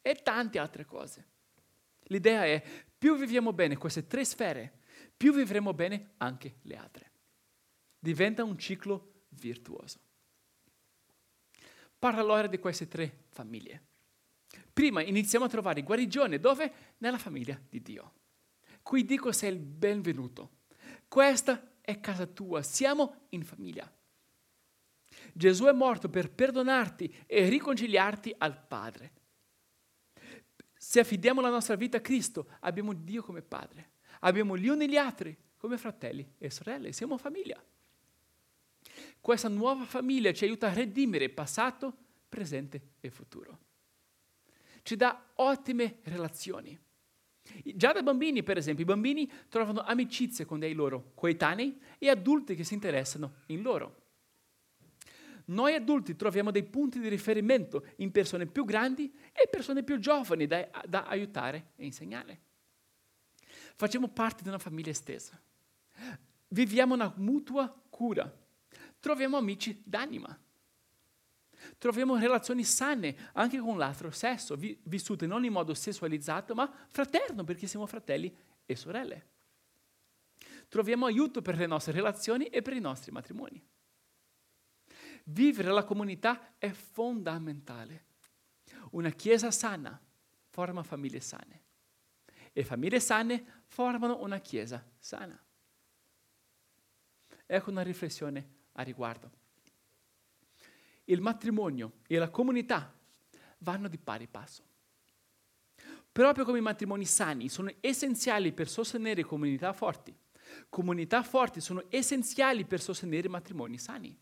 e 0.01 0.15
tante 0.15 0.59
altre 0.59 0.85
cose. 0.85 1.27
L'idea 2.05 2.45
è, 2.45 2.63
più 2.97 3.17
viviamo 3.17 3.53
bene 3.53 3.77
queste 3.77 4.07
tre 4.07 4.25
sfere, 4.25 4.79
più 5.17 5.33
vivremo 5.33 5.75
bene 5.75 6.13
anche 6.19 6.57
le 6.63 6.77
altre. 6.77 7.11
Diventa 7.99 8.45
un 8.45 8.57
ciclo 8.59 9.16
virtuoso. 9.39 9.99
Parla 11.99 12.21
allora 12.21 12.47
di 12.47 12.59
queste 12.59 12.89
tre 12.89 13.25
famiglie. 13.29 13.83
Prima 14.73 15.03
iniziamo 15.03 15.47
a 15.47 15.49
trovare 15.49 15.83
guarigione 15.83 16.39
dove? 16.39 16.95
Nella 16.99 17.19
famiglia 17.19 17.59
di 17.69 17.81
Dio. 17.81 18.13
Qui 18.83 19.05
dico 19.05 19.33
sei 19.33 19.53
il 19.53 19.59
benvenuto. 19.59 20.59
Questa 21.09 21.79
è 21.81 21.99
casa 22.01 22.27
tua, 22.27 22.63
siamo 22.63 23.27
in 23.31 23.43
famiglia. 23.43 23.91
Gesù 25.33 25.65
è 25.65 25.73
morto 25.73 26.09
per 26.09 26.31
perdonarti 26.31 27.25
e 27.27 27.49
riconciliarti 27.49 28.35
al 28.39 28.67
Padre. 28.67 29.13
Se 30.77 31.01
affidiamo 31.01 31.41
la 31.41 31.51
nostra 31.51 31.75
vita 31.75 31.97
a 31.97 32.01
Cristo, 32.01 32.51
abbiamo 32.61 32.93
Dio 32.93 33.23
come 33.23 33.43
Padre. 33.43 33.93
Abbiamo 34.21 34.57
gli 34.57 34.69
uni 34.69 34.89
gli 34.89 34.97
altri 34.97 35.37
come 35.57 35.79
fratelli 35.79 36.35
e 36.39 36.51
sorelle. 36.51 36.93
Siamo 36.93 37.17
famiglia. 37.19 37.63
Questa 39.21 39.49
nuova 39.49 39.85
famiglia 39.85 40.33
ci 40.33 40.45
aiuta 40.45 40.69
a 40.69 40.73
redimere 40.73 41.29
passato, 41.29 41.95
presente 42.29 42.93
e 43.01 43.11
futuro 43.11 43.65
ci 44.87 44.95
dà 44.95 45.21
ottime 45.35 45.99
relazioni. 46.05 46.79
Già 47.75 47.93
da 47.93 48.05
bambini, 48.05 48.45
per 48.45 48.57
esempio, 48.57 48.85
i 48.85 48.87
bambini 48.87 49.31
trovano 49.49 49.81
amicizie 49.81 50.45
con 50.45 50.61
dei 50.61 50.75
loro 50.75 51.11
coetanei 51.15 51.77
e 51.99 52.09
adulti 52.09 52.55
che 52.55 52.63
si 52.63 52.75
interessano 52.75 53.39
in 53.47 53.63
loro. 53.63 54.05
Noi 55.47 55.75
adulti 55.75 56.15
troviamo 56.15 56.53
dei 56.53 56.63
punti 56.63 57.01
di 57.01 57.09
riferimento 57.09 57.85
in 57.97 58.13
persone 58.13 58.47
più 58.47 58.65
grandi 58.65 59.13
e 59.33 59.49
persone 59.49 59.83
più 59.83 59.99
giovani 59.99 60.47
da, 60.47 60.69
da 60.87 61.07
aiutare 61.07 61.73
e 61.75 61.85
insegnare. 61.85 62.41
Facciamo 63.75 64.09
parte 64.09 64.45
di 64.45 64.49
una 64.49 64.59
famiglia 64.59 64.91
estesa. 64.91 65.41
Viviamo 66.49 66.95
una 66.95 67.13
mutua 67.17 67.73
cura. 67.91 68.33
Troviamo 69.01 69.37
amici 69.37 69.83
d'anima. 69.85 70.39
Troviamo 71.79 72.17
relazioni 72.17 72.65
sane 72.65 73.31
anche 73.33 73.59
con 73.59 73.79
l'altro 73.79 74.11
sesso, 74.11 74.57
vi- 74.57 74.79
vissute 74.85 75.27
non 75.27 75.45
in 75.45 75.53
modo 75.53 75.75
sessualizzato, 75.75 76.55
ma 76.55 76.71
fraterno, 76.89 77.45
perché 77.45 77.67
siamo 77.67 77.87
fratelli 77.87 78.35
e 78.65 78.77
sorelle. 78.77 79.27
Troviamo 80.69 81.07
aiuto 81.07 81.43
per 81.43 81.57
le 81.57 81.67
nostre 81.67 81.93
relazioni 81.93 82.47
e 82.47 82.63
per 82.63 82.75
i 82.75 82.81
nostri 82.81 83.13
matrimoni. 83.13 83.65
Vivere 85.25 85.71
la 85.71 85.85
comunità 85.85 86.55
è 86.59 86.71
fondamentale. 86.71 88.05
Una 88.93 89.11
chiesa 89.11 89.51
sana 89.51 90.01
forma 90.49 90.83
famiglie 90.83 91.21
sane 91.21 91.65
e 92.53 92.65
famiglie 92.65 93.01
sane 93.01 93.63
formano 93.67 94.23
una 94.23 94.39
chiesa 94.39 94.85
sana. 94.99 95.39
Ecco 97.45 97.71
una 97.71 97.83
riflessione 97.83 98.55
a 98.77 98.83
riguardo 98.83 99.45
il 101.09 101.21
matrimonio 101.21 101.99
e 102.07 102.19
la 102.19 102.31
comunità 102.31 102.93
vanno 103.59 103.89
di 103.89 103.99
pari 103.99 104.27
passo. 104.27 104.65
Proprio 106.11 106.45
come 106.45 106.59
i 106.59 106.63
matrimoni 106.63 107.05
sani 107.05 107.49
sono 107.49 107.71
essenziali 107.81 108.53
per 108.53 108.69
sostenere 108.69 109.23
comunità 109.23 109.73
forti, 109.73 110.17
comunità 110.69 111.23
forti 111.23 111.61
sono 111.61 111.85
essenziali 111.91 112.65
per 112.65 112.81
sostenere 112.81 113.29
matrimoni 113.29 113.79
sani. 113.79 114.17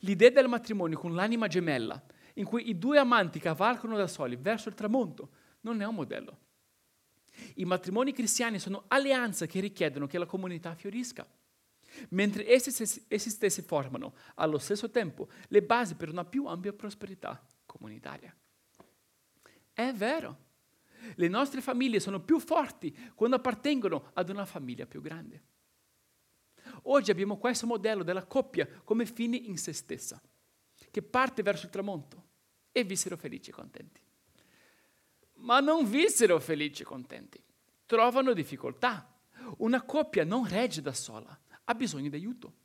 L'idea 0.00 0.30
del 0.30 0.48
matrimonio 0.48 0.98
con 0.98 1.14
l'anima 1.14 1.48
gemella, 1.48 2.00
in 2.34 2.44
cui 2.44 2.68
i 2.68 2.78
due 2.78 2.98
amanti 2.98 3.40
cavalcano 3.40 3.96
da 3.96 4.06
soli 4.06 4.36
verso 4.36 4.68
il 4.68 4.74
tramonto, 4.74 5.30
non 5.60 5.80
è 5.80 5.84
un 5.84 5.94
modello. 5.94 6.38
I 7.56 7.64
matrimoni 7.64 8.12
cristiani 8.12 8.58
sono 8.58 8.84
alleanze 8.88 9.46
che 9.46 9.60
richiedono 9.60 10.06
che 10.06 10.18
la 10.18 10.26
comunità 10.26 10.74
fiorisca 10.74 11.26
mentre 12.10 12.48
essi, 12.48 12.70
essi 13.08 13.30
stessi 13.30 13.62
formano 13.62 14.14
allo 14.36 14.58
stesso 14.58 14.90
tempo 14.90 15.28
le 15.48 15.62
basi 15.62 15.94
per 15.94 16.08
una 16.08 16.24
più 16.24 16.46
ampia 16.46 16.72
prosperità 16.72 17.44
comunitaria. 17.66 18.34
È 19.72 19.92
vero, 19.92 20.50
le 21.16 21.28
nostre 21.28 21.60
famiglie 21.60 22.00
sono 22.00 22.20
più 22.20 22.38
forti 22.38 22.96
quando 23.14 23.36
appartengono 23.36 24.10
ad 24.14 24.28
una 24.28 24.44
famiglia 24.44 24.86
più 24.86 25.00
grande. 25.00 25.50
Oggi 26.84 27.10
abbiamo 27.10 27.38
questo 27.38 27.66
modello 27.66 28.02
della 28.02 28.24
coppia 28.24 28.68
come 28.84 29.06
fine 29.06 29.36
in 29.36 29.56
se 29.56 29.72
stessa, 29.72 30.20
che 30.90 31.02
parte 31.02 31.42
verso 31.42 31.66
il 31.66 31.72
tramonto 31.72 32.24
e 32.70 32.84
vissero 32.84 33.16
felici 33.16 33.50
e 33.50 33.52
contenti. 33.52 34.00
Ma 35.34 35.60
non 35.60 35.88
vissero 35.88 36.38
felici 36.38 36.82
e 36.82 36.84
contenti, 36.84 37.42
trovano 37.86 38.32
difficoltà. 38.32 39.08
Una 39.58 39.82
coppia 39.82 40.24
non 40.24 40.46
regge 40.46 40.80
da 40.82 40.92
sola, 40.92 41.36
ha 41.64 41.74
bisogno 41.74 42.08
di 42.08 42.16
aiuto. 42.16 42.60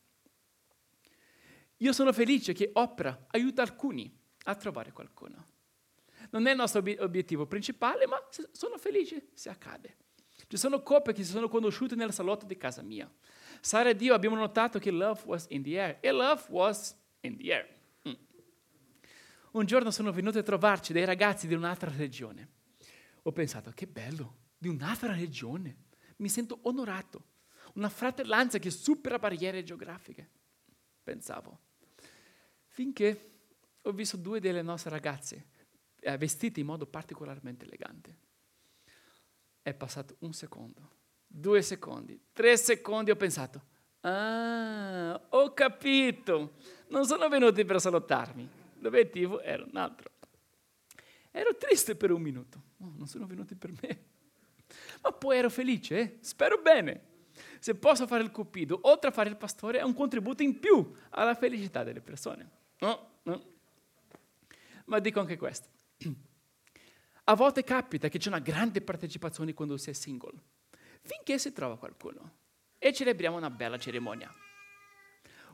Io 1.77 1.93
sono 1.93 2.11
felice 2.11 2.53
che 2.53 2.71
Opera 2.73 3.27
aiuta 3.31 3.61
alcuni 3.61 4.11
a 4.43 4.55
trovare 4.55 4.91
qualcuno. 4.91 5.55
Non 6.31 6.47
è 6.47 6.51
il 6.51 6.57
nostro 6.57 6.83
obiettivo 6.99 7.45
principale, 7.45 8.07
ma 8.07 8.17
sono 8.51 8.77
felice 8.77 9.29
se 9.33 9.49
accade. 9.49 9.97
Ci 10.47 10.57
sono 10.57 10.81
coppie 10.81 11.13
che 11.13 11.23
si 11.23 11.31
sono 11.31 11.47
conosciute 11.47 11.95
nel 11.95 12.13
salotto 12.13 12.45
di 12.45 12.57
casa 12.57 12.81
mia. 12.81 13.11
Sara 13.59 13.89
ed 13.89 14.01
io 14.01 14.13
abbiamo 14.13 14.35
notato 14.35 14.79
che 14.79 14.91
love 14.91 15.21
was 15.25 15.45
in 15.49 15.61
the 15.63 15.79
air 15.79 15.97
e 15.99 16.11
love 16.11 16.43
was 16.49 16.95
in 17.21 17.37
the 17.37 17.53
air. 17.53 17.67
Mm. 18.07 18.13
Un 19.51 19.65
giorno 19.65 19.91
sono 19.91 20.11
venuti 20.11 20.37
a 20.37 20.43
trovarci 20.43 20.93
dei 20.93 21.05
ragazzi 21.05 21.47
di 21.47 21.53
un'altra 21.53 21.91
regione. 21.95 22.49
Ho 23.23 23.31
pensato, 23.31 23.71
che 23.71 23.87
bello, 23.87 24.37
di 24.57 24.67
un'altra 24.67 25.13
regione. 25.13 25.85
Mi 26.17 26.29
sento 26.29 26.59
onorato 26.63 27.25
una 27.77 27.89
fratellanza 27.89 28.57
che 28.59 28.71
supera 28.71 29.19
barriere 29.19 29.63
geografiche, 29.63 30.27
pensavo. 31.03 31.59
Finché 32.65 33.29
ho 33.81 33.91
visto 33.91 34.17
due 34.17 34.39
delle 34.39 34.61
nostre 34.61 34.89
ragazze 34.89 35.45
eh, 35.99 36.17
vestite 36.17 36.59
in 36.59 36.65
modo 36.65 36.85
particolarmente 36.85 37.65
elegante. 37.65 38.15
È 39.61 39.73
passato 39.73 40.15
un 40.19 40.33
secondo, 40.33 40.89
due 41.25 41.61
secondi, 41.61 42.19
tre 42.33 42.57
secondi, 42.57 43.11
ho 43.11 43.15
pensato, 43.15 43.63
ah, 44.01 45.19
ho 45.29 45.53
capito, 45.53 46.53
non 46.89 47.05
sono 47.05 47.27
venuti 47.29 47.63
per 47.63 47.79
salutarmi, 47.79 48.49
l'obiettivo 48.79 49.41
era 49.41 49.63
un 49.63 49.75
altro. 49.75 50.11
Ero 51.31 51.55
triste 51.57 51.95
per 51.95 52.11
un 52.11 52.21
minuto, 52.21 52.63
oh, 52.79 52.93
non 52.95 53.07
sono 53.07 53.27
venuti 53.27 53.55
per 53.55 53.71
me. 53.81 54.05
Ma 55.03 55.11
poi 55.11 55.37
ero 55.37 55.49
felice, 55.49 55.99
eh? 55.99 56.17
spero 56.21 56.59
bene. 56.59 57.15
Se 57.59 57.75
posso 57.75 58.07
fare 58.07 58.23
il 58.23 58.31
cupido, 58.31 58.79
oltre 58.83 59.09
a 59.09 59.11
fare 59.13 59.29
il 59.29 59.37
pastore, 59.37 59.79
è 59.79 59.83
un 59.83 59.93
contributo 59.93 60.43
in 60.43 60.59
più 60.59 60.93
alla 61.09 61.35
felicità 61.35 61.83
delle 61.83 62.01
persone. 62.01 62.49
No, 62.79 63.19
no. 63.23 63.43
Ma 64.85 64.99
dico 64.99 65.19
anche 65.19 65.37
questo. 65.37 65.67
A 67.29 67.35
volte 67.35 67.63
capita 67.63 68.07
che 68.07 68.19
c'è 68.19 68.29
una 68.29 68.39
grande 68.39 68.81
partecipazione 68.81 69.53
quando 69.53 69.75
si 69.77 69.89
è 69.89 69.93
single, 69.93 70.41
finché 71.01 71.37
si 71.37 71.51
trova 71.51 71.77
qualcuno 71.77 72.31
e 72.77 72.93
celebriamo 72.93 73.35
una 73.35 73.49
bella 73.49 73.77
cerimonia. 73.77 74.33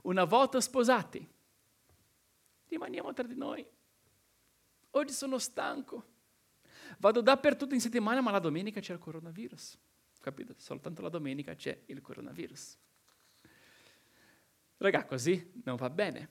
Una 0.04 0.26
volta 0.26 0.62
sposati, 0.62 1.28
rimaniamo 2.68 3.12
tra 3.14 3.26
di 3.26 3.36
noi 3.36 3.66
Oggi 4.96 5.14
sono 5.14 5.40
stanco. 5.40 6.12
Vado 7.00 7.22
dappertutto 7.22 7.74
in 7.74 7.82
settimana, 7.82 8.22
ma 8.22 8.32
la 8.32 8.40
domenica 8.40 8.80
c'è 8.80 8.94
il 8.94 9.00
coronavirus. 9.00 9.78
Capite? 10.24 10.54
Soltanto 10.56 11.02
la 11.02 11.10
domenica 11.10 11.54
c'è 11.54 11.78
il 11.88 12.00
coronavirus. 12.00 12.78
Raga, 14.78 15.04
così 15.04 15.52
non 15.66 15.76
va 15.76 15.90
bene. 15.90 16.30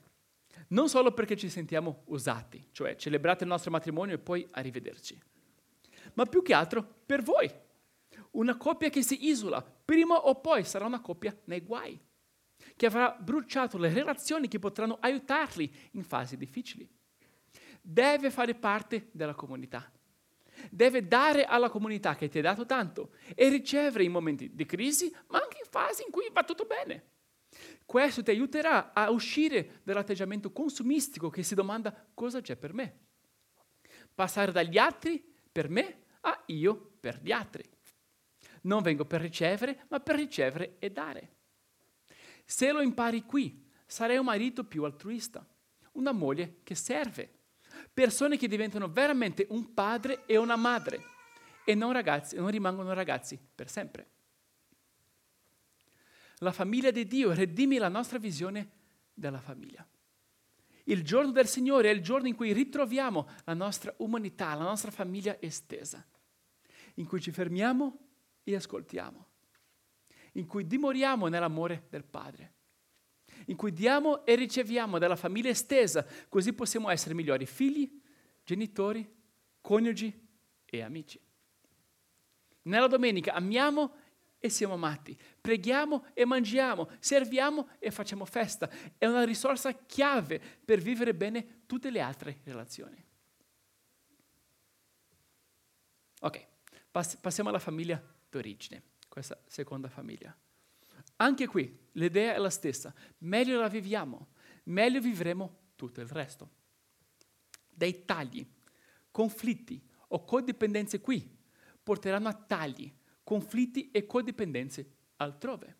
Non 0.69 0.89
solo 0.89 1.13
perché 1.13 1.37
ci 1.37 1.51
sentiamo 1.51 2.05
usati, 2.07 2.71
cioè 2.73 2.97
celebrate 2.97 3.45
il 3.45 3.51
nostro 3.51 3.71
matrimonio 3.71 4.15
e 4.15 4.19
poi 4.19 4.49
arrivederci, 4.53 5.21
ma 6.15 6.25
più 6.25 6.41
che 6.41 6.55
altro 6.55 6.83
per 7.05 7.21
voi. 7.21 7.53
Una 8.31 8.57
coppia 8.57 8.89
che 8.89 9.03
si 9.03 9.27
isola, 9.29 9.61
prima 9.61 10.17
o 10.17 10.41
poi 10.41 10.65
sarà 10.65 10.87
una 10.87 11.03
coppia 11.03 11.39
nei 11.45 11.61
guai, 11.61 12.01
che 12.75 12.87
avrà 12.87 13.15
bruciato 13.21 13.77
le 13.77 13.93
relazioni 13.93 14.49
che 14.49 14.59
potranno 14.59 14.97
aiutarli 15.01 15.71
in 15.93 16.03
fasi 16.03 16.39
difficili 16.39 16.89
deve 17.83 18.31
fare 18.31 18.55
parte 18.55 19.09
della 19.11 19.35
comunità. 19.35 19.91
Deve 20.71 21.07
dare 21.07 21.45
alla 21.45 21.69
comunità 21.69 22.15
che 22.15 22.29
ti 22.29 22.39
ha 22.39 22.43
dato 22.43 22.67
tanto 22.67 23.13
e 23.35 23.49
ricevere 23.49 24.05
in 24.05 24.13
momenti 24.13 24.55
di 24.55 24.65
crisi, 24.65 25.15
ma 25.29 25.41
anche 25.41 25.59
in 25.63 25.71
fasi 25.71 26.03
in 26.05 26.11
cui 26.11 26.29
va 26.33 26.45
tutto 26.45 26.65
bene. 26.65 27.11
Questo 27.85 28.23
ti 28.23 28.31
aiuterà 28.31 28.93
a 28.93 29.11
uscire 29.11 29.81
dall'atteggiamento 29.83 30.53
consumistico 30.53 31.29
che 31.29 31.43
si 31.43 31.55
domanda 31.55 31.95
cosa 32.15 32.41
c'è 32.41 32.57
per 32.57 32.73
me. 32.73 32.99
Passare 34.15 34.53
dagli 34.53 34.79
altri 34.79 35.23
per 35.51 35.69
me 35.69 36.05
a 36.21 36.43
io 36.47 36.93
per 37.01 37.21
gli 37.23 37.33
altri. 37.33 37.69
Non 38.63 38.83
vengo 38.83 39.05
per 39.05 39.21
ricevere, 39.21 39.85
ma 39.89 40.01
per 40.01 40.17
ricevere 40.17 40.77
e 40.79 40.91
dare. 40.91 41.31
Se 42.45 42.71
lo 42.73 42.81
impari 42.81 43.23
qui, 43.23 43.67
sarai 43.87 44.17
un 44.17 44.25
marito 44.25 44.65
più 44.65 44.85
altruista, 44.85 45.47
una 45.93 46.13
moglie 46.13 46.61
che 46.63 46.75
serve 46.75 47.41
persone 47.93 48.37
che 48.37 48.49
diventano 48.49 48.89
veramente 48.89 49.47
un 49.51 49.73
padre 49.75 50.25
e 50.27 50.37
una 50.37 50.57
madre 50.57 51.03
e 51.65 51.75
non, 51.75 51.93
ragazzi, 51.93 52.37
non 52.37 52.51
rimangono 52.51 52.93
ragazzi 52.93 53.39
per 53.55 53.71
sempre. 53.71 54.11
La 56.39 56.53
famiglia 56.53 56.91
di 56.91 57.07
Dio 57.07 57.33
redime 57.33 57.79
la 57.79 57.89
nostra 57.89 58.19
visione 58.19 58.71
della 59.15 59.41
famiglia. 59.41 59.87
Il 60.85 61.05
giorno 61.05 61.31
del 61.31 61.47
Signore 61.47 61.89
è 61.89 61.93
il 61.93 62.03
giorno 62.03 62.27
in 62.27 62.35
cui 62.35 62.53
ritroviamo 62.53 63.29
la 63.45 63.55
nostra 63.55 63.95
umanità, 63.99 64.53
la 64.55 64.65
nostra 64.65 64.91
famiglia 64.91 65.41
estesa, 65.41 66.05
in 66.95 67.07
cui 67.07 67.21
ci 67.21 67.31
fermiamo 67.31 67.99
e 68.43 68.57
ascoltiamo, 68.57 69.27
in 70.33 70.47
cui 70.47 70.67
dimoriamo 70.67 71.29
nell'amore 71.29 71.87
del 71.89 72.05
Padre 72.05 72.55
in 73.47 73.57
cui 73.57 73.73
diamo 73.73 74.25
e 74.25 74.35
riceviamo 74.35 74.99
dalla 74.99 75.17
famiglia 75.17 75.51
estesa, 75.51 76.07
così 76.29 76.53
possiamo 76.53 76.91
essere 76.91 77.15
migliori 77.15 77.47
figli, 77.47 78.01
genitori, 78.45 79.09
coniugi 79.61 80.29
e 80.65 80.83
amici. 80.83 81.21
Nella 82.63 82.87
domenica 82.87 83.33
amiamo 83.33 83.95
e 84.39 84.49
siamo 84.49 84.75
amati, 84.75 85.17
preghiamo 85.41 86.07
e 86.15 86.25
mangiamo, 86.25 86.91
serviamo 86.99 87.69
e 87.79 87.91
facciamo 87.91 88.25
festa. 88.25 88.69
È 88.99 89.07
una 89.07 89.25
risorsa 89.25 89.73
chiave 89.73 90.41
per 90.65 90.81
vivere 90.81 91.15
bene 91.15 91.63
tutte 91.67 91.91
le 91.91 92.01
altre 92.01 92.41
relazioni. 92.43 93.05
Ok, 96.21 96.47
pass- 96.91 97.17
passiamo 97.17 97.51
alla 97.51 97.59
famiglia 97.59 98.03
d'origine, 98.29 98.83
questa 99.09 99.41
seconda 99.47 99.89
famiglia. 99.89 100.37
Anche 101.17 101.47
qui 101.47 101.79
l'idea 101.93 102.35
è 102.35 102.39
la 102.39 102.51
stessa, 102.51 102.95
meglio 103.19 103.61
la 103.61 103.69
viviamo, 103.69 104.29
meglio 104.65 105.01
vivremo 105.01 105.59
tutto 105.77 106.01
il 106.01 106.09
resto. 106.09 106.51
Dei 107.69 108.05
tagli, 108.05 108.47
conflitti 109.11 109.83
o 110.09 110.25
codipendenze 110.25 111.01
qui 111.01 111.39
porteranno 111.83 112.29
a 112.29 112.35
tagli, 112.35 112.93
conflitti 113.23 113.91
e 113.91 114.07
codipendenze 114.07 114.95
altrove. 115.17 115.77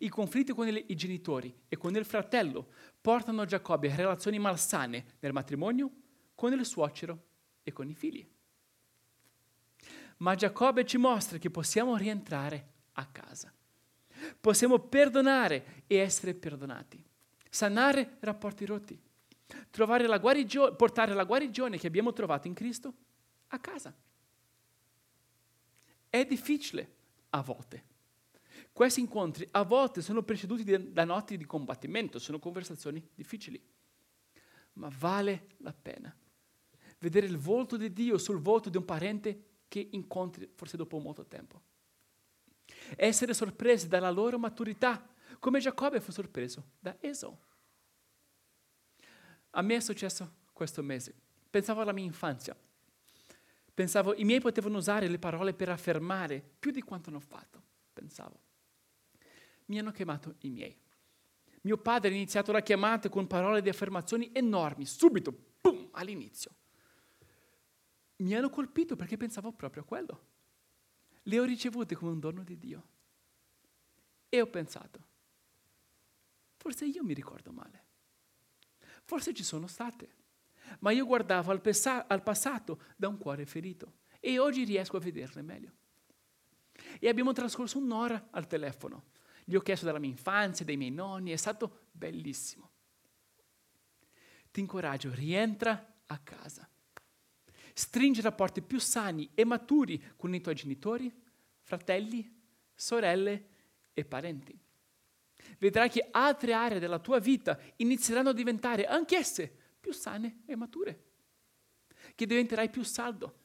I 0.00 0.08
conflitti 0.08 0.52
con 0.52 0.68
i 0.68 0.94
genitori 0.94 1.54
e 1.68 1.76
con 1.76 1.94
il 1.94 2.04
fratello 2.04 2.72
portano 3.00 3.44
Giacobbe 3.44 3.90
a 3.90 3.96
relazioni 3.96 4.38
malsane 4.38 5.16
nel 5.20 5.32
matrimonio, 5.32 5.90
con 6.34 6.52
il 6.52 6.64
suocero 6.64 7.26
e 7.62 7.72
con 7.72 7.88
i 7.88 7.94
figli. 7.94 8.28
Ma 10.18 10.34
Giacobbe 10.34 10.84
ci 10.84 10.98
mostra 10.98 11.38
che 11.38 11.50
possiamo 11.50 11.96
rientrare 11.96 12.72
a 12.92 13.06
casa. 13.06 13.51
Possiamo 14.40 14.78
perdonare 14.78 15.84
e 15.86 15.96
essere 15.96 16.34
perdonati, 16.34 17.02
sanare 17.48 18.16
rapporti 18.20 18.64
rotti, 18.64 18.98
la 20.06 20.18
guarigio- 20.18 20.74
portare 20.74 21.14
la 21.14 21.24
guarigione 21.24 21.78
che 21.78 21.86
abbiamo 21.86 22.12
trovato 22.12 22.48
in 22.48 22.54
Cristo 22.54 22.94
a 23.48 23.58
casa. 23.58 23.94
È 26.08 26.24
difficile 26.24 26.94
a 27.30 27.42
volte. 27.42 27.90
Questi 28.72 29.00
incontri 29.00 29.46
a 29.50 29.64
volte 29.64 30.00
sono 30.00 30.22
preceduti 30.22 30.92
da 30.92 31.04
notti 31.04 31.36
di 31.36 31.44
combattimento, 31.44 32.18
sono 32.18 32.38
conversazioni 32.38 33.06
difficili, 33.14 33.62
ma 34.74 34.90
vale 34.98 35.48
la 35.58 35.74
pena 35.74 36.14
vedere 36.98 37.26
il 37.26 37.36
volto 37.36 37.76
di 37.76 37.92
Dio 37.92 38.16
sul 38.16 38.40
volto 38.40 38.70
di 38.70 38.76
un 38.76 38.84
parente 38.84 39.42
che 39.68 39.88
incontri 39.90 40.48
forse 40.54 40.76
dopo 40.76 40.98
molto 40.98 41.26
tempo 41.26 41.60
essere 42.96 43.34
sorpresi 43.34 43.88
dalla 43.88 44.10
loro 44.10 44.38
maturità, 44.38 45.08
come 45.38 45.60
Giacobbe 45.60 46.00
fu 46.00 46.12
sorpreso 46.12 46.72
da 46.78 46.96
Esau. 47.00 47.36
A 49.50 49.62
me 49.62 49.76
è 49.76 49.80
successo 49.80 50.40
questo 50.52 50.82
mese. 50.82 51.14
Pensavo 51.50 51.80
alla 51.80 51.92
mia 51.92 52.04
infanzia. 52.04 52.56
Pensavo, 53.74 54.14
i 54.14 54.24
miei 54.24 54.40
potevano 54.40 54.78
usare 54.78 55.08
le 55.08 55.18
parole 55.18 55.54
per 55.54 55.68
affermare 55.68 56.42
più 56.58 56.70
di 56.70 56.82
quanto 56.82 57.10
hanno 57.10 57.20
fatto. 57.20 57.62
Pensavo. 57.92 58.40
Mi 59.66 59.78
hanno 59.78 59.90
chiamato 59.90 60.36
i 60.40 60.50
miei. 60.50 60.78
Mio 61.62 61.78
padre 61.78 62.10
ha 62.10 62.14
iniziato 62.14 62.52
la 62.52 62.60
chiamata 62.60 63.08
con 63.08 63.26
parole 63.26 63.62
di 63.62 63.68
affermazioni 63.68 64.30
enormi, 64.32 64.84
subito, 64.84 65.34
boom, 65.60 65.88
all'inizio. 65.92 66.54
Mi 68.16 68.34
hanno 68.34 68.50
colpito 68.50 68.96
perché 68.96 69.16
pensavo 69.16 69.52
proprio 69.52 69.82
a 69.82 69.86
quello 69.86 70.31
le 71.22 71.38
ho 71.38 71.44
ricevute 71.44 71.94
come 71.94 72.10
un 72.10 72.20
dono 72.20 72.42
di 72.42 72.58
Dio. 72.58 72.88
E 74.28 74.40
ho 74.40 74.46
pensato, 74.46 75.06
forse 76.56 76.86
io 76.86 77.04
mi 77.04 77.12
ricordo 77.12 77.52
male, 77.52 77.84
forse 79.04 79.34
ci 79.34 79.44
sono 79.44 79.66
state, 79.66 80.14
ma 80.78 80.90
io 80.90 81.04
guardavo 81.04 81.50
al, 81.50 81.60
pesa- 81.60 82.06
al 82.06 82.22
passato 82.22 82.80
da 82.96 83.08
un 83.08 83.18
cuore 83.18 83.44
ferito 83.44 84.00
e 84.20 84.38
oggi 84.38 84.64
riesco 84.64 84.96
a 84.96 85.00
vederle 85.00 85.42
meglio. 85.42 85.72
E 86.98 87.08
abbiamo 87.08 87.32
trascorso 87.32 87.78
un'ora 87.78 88.28
al 88.30 88.46
telefono. 88.46 89.10
Gli 89.44 89.54
ho 89.54 89.60
chiesto 89.60 89.84
della 89.84 89.98
mia 89.98 90.10
infanzia, 90.10 90.64
dei 90.64 90.76
miei 90.76 90.90
nonni, 90.90 91.32
è 91.32 91.36
stato 91.36 91.86
bellissimo. 91.90 92.70
Ti 94.50 94.60
incoraggio, 94.60 95.12
rientra 95.12 95.94
a 96.06 96.18
casa. 96.18 96.68
Stringi 97.74 98.20
rapporti 98.20 98.62
più 98.62 98.78
sani 98.78 99.30
e 99.34 99.44
maturi 99.44 100.02
con 100.16 100.34
i 100.34 100.40
tuoi 100.40 100.54
genitori, 100.54 101.12
fratelli, 101.60 102.40
sorelle 102.74 103.46
e 103.94 104.04
parenti. 104.04 104.58
Vedrai 105.58 105.88
che 105.88 106.08
altre 106.10 106.52
aree 106.52 106.78
della 106.78 106.98
tua 106.98 107.18
vita 107.18 107.58
inizieranno 107.76 108.30
a 108.30 108.34
diventare 108.34 108.86
anch'esse 108.86 109.50
più 109.80 109.92
sane 109.92 110.42
e 110.46 110.56
mature, 110.56 111.04
che 112.14 112.26
diventerai 112.26 112.70
più 112.70 112.82
saldo, 112.82 113.40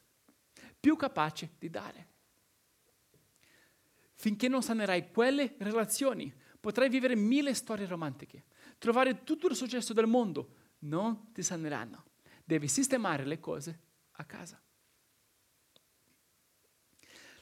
più 0.79 0.95
capace 0.95 1.51
di 1.57 1.69
dare. 1.69 2.07
Finché 4.13 4.47
non 4.47 4.63
sanerai 4.63 5.11
quelle 5.11 5.55
relazioni, 5.59 6.33
potrai 6.59 6.89
vivere 6.89 7.15
mille 7.15 7.53
storie 7.53 7.85
romantiche, 7.85 8.45
trovare 8.77 9.23
tutto 9.23 9.47
il 9.47 9.55
successo 9.55 9.93
del 9.93 10.07
mondo, 10.07 10.55
non 10.79 11.31
ti 11.31 11.43
saneranno. 11.43 12.05
Devi 12.43 12.67
sistemare 12.67 13.25
le 13.25 13.39
cose 13.39 13.79
a 14.17 14.23
casa. 14.25 14.61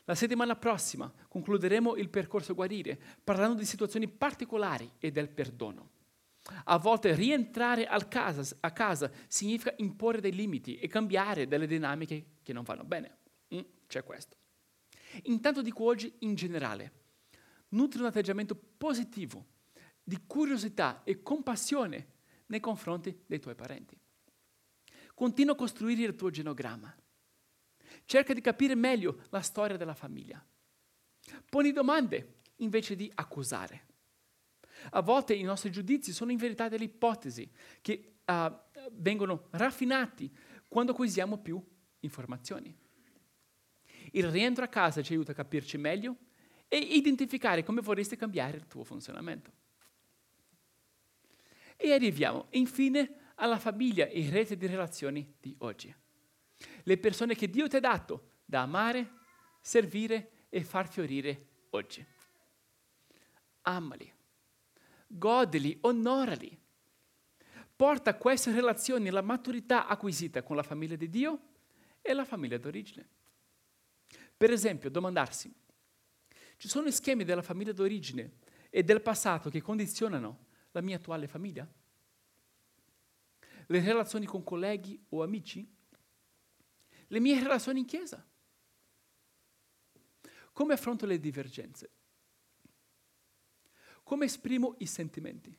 La 0.05 0.15
settimana 0.15 0.55
prossima 0.55 1.11
concluderemo 1.27 1.95
il 1.95 2.09
percorso 2.09 2.53
guarire 2.53 2.99
parlando 3.23 3.57
di 3.57 3.65
situazioni 3.65 4.07
particolari 4.07 4.89
e 4.99 5.11
del 5.11 5.29
perdono. 5.29 5.89
A 6.65 6.77
volte 6.77 7.15
rientrare 7.15 7.87
casa, 8.07 8.55
a 8.59 8.71
casa 8.71 9.11
significa 9.27 9.73
imporre 9.77 10.21
dei 10.21 10.31
limiti 10.31 10.77
e 10.77 10.87
cambiare 10.87 11.47
delle 11.47 11.65
dinamiche 11.65 12.33
che 12.43 12.53
non 12.53 12.63
vanno 12.63 12.83
bene. 12.83 13.17
Mm, 13.55 13.61
c'è 13.87 14.03
questo. 14.03 14.37
Intanto 15.23 15.63
dico 15.63 15.83
oggi 15.83 16.13
in 16.19 16.35
generale, 16.35 16.91
nutri 17.69 17.99
un 17.99 18.05
atteggiamento 18.05 18.55
positivo, 18.55 19.53
di 20.03 20.21
curiosità 20.27 21.01
e 21.03 21.23
compassione 21.23 22.13
nei 22.47 22.59
confronti 22.59 23.23
dei 23.25 23.39
tuoi 23.39 23.55
parenti. 23.55 23.97
Continua 25.15 25.53
a 25.53 25.57
costruire 25.57 26.03
il 26.03 26.15
tuo 26.15 26.29
genogramma. 26.29 26.95
Cerca 28.05 28.33
di 28.33 28.41
capire 28.41 28.75
meglio 28.75 29.23
la 29.29 29.41
storia 29.41 29.77
della 29.77 29.95
famiglia. 29.95 30.45
Poni 31.49 31.71
domande 31.71 32.41
invece 32.57 32.95
di 32.95 33.11
accusare. 33.15 33.87
A 34.91 35.01
volte 35.01 35.33
i 35.33 35.41
nostri 35.41 35.71
giudizi 35.71 36.11
sono 36.11 36.31
in 36.31 36.37
verità 36.37 36.67
delle 36.69 36.83
ipotesi 36.83 37.49
che 37.81 38.17
uh, 38.25 38.53
vengono 38.91 39.47
raffinati 39.51 40.31
quando 40.67 40.91
acquisiamo 40.91 41.37
più 41.37 41.63
informazioni. 42.01 42.77
Il 44.11 44.29
rientro 44.29 44.63
a 44.63 44.67
casa 44.67 45.01
ci 45.01 45.13
aiuta 45.13 45.31
a 45.31 45.35
capirci 45.35 45.77
meglio 45.77 46.17
e 46.67 46.77
identificare 46.77 47.63
come 47.63 47.81
vorresti 47.81 48.15
cambiare 48.15 48.57
il 48.57 48.67
tuo 48.67 48.83
funzionamento. 48.83 49.51
E 51.77 51.93
arriviamo 51.93 52.47
infine 52.51 53.23
alla 53.35 53.59
famiglia 53.59 54.07
e 54.07 54.29
rete 54.29 54.57
di 54.57 54.67
relazioni 54.67 55.35
di 55.39 55.55
oggi. 55.59 55.93
Le 56.83 56.97
persone 56.97 57.35
che 57.35 57.49
Dio 57.49 57.67
ti 57.67 57.75
ha 57.75 57.79
dato 57.79 58.31
da 58.45 58.61
amare, 58.61 59.11
servire 59.61 60.45
e 60.49 60.63
far 60.63 60.87
fiorire 60.87 61.47
oggi. 61.71 62.05
Amali, 63.63 64.13
godili, 65.07 65.77
onorali. 65.81 66.57
Porta 67.75 68.15
queste 68.15 68.51
relazioni 68.51 69.09
la 69.09 69.21
maturità 69.21 69.87
acquisita 69.87 70.43
con 70.43 70.55
la 70.55 70.63
famiglia 70.63 70.95
di 70.95 71.09
Dio 71.09 71.39
e 72.01 72.13
la 72.13 72.23
famiglia 72.23 72.57
d'origine. 72.57 73.09
Per 74.37 74.51
esempio, 74.51 74.89
domandarsi, 74.89 75.53
ci 76.57 76.67
sono 76.69 76.89
schemi 76.91 77.23
della 77.23 77.41
famiglia 77.41 77.73
d'origine 77.73 78.37
e 78.69 78.83
del 78.83 79.01
passato 79.01 79.49
che 79.49 79.61
condizionano 79.61 80.45
la 80.71 80.81
mia 80.81 80.97
attuale 80.97 81.27
famiglia? 81.27 81.67
Le 83.67 83.79
relazioni 83.79 84.25
con 84.25 84.43
colleghi 84.43 85.03
o 85.09 85.23
amici? 85.23 85.67
Le 87.07 87.19
mie 87.19 87.39
relazioni 87.39 87.79
in 87.79 87.85
chiesa? 87.85 88.25
Come 90.51 90.73
affronto 90.73 91.05
le 91.05 91.19
divergenze? 91.19 91.91
Come 94.03 94.25
esprimo 94.25 94.75
i 94.79 94.85
sentimenti? 94.85 95.57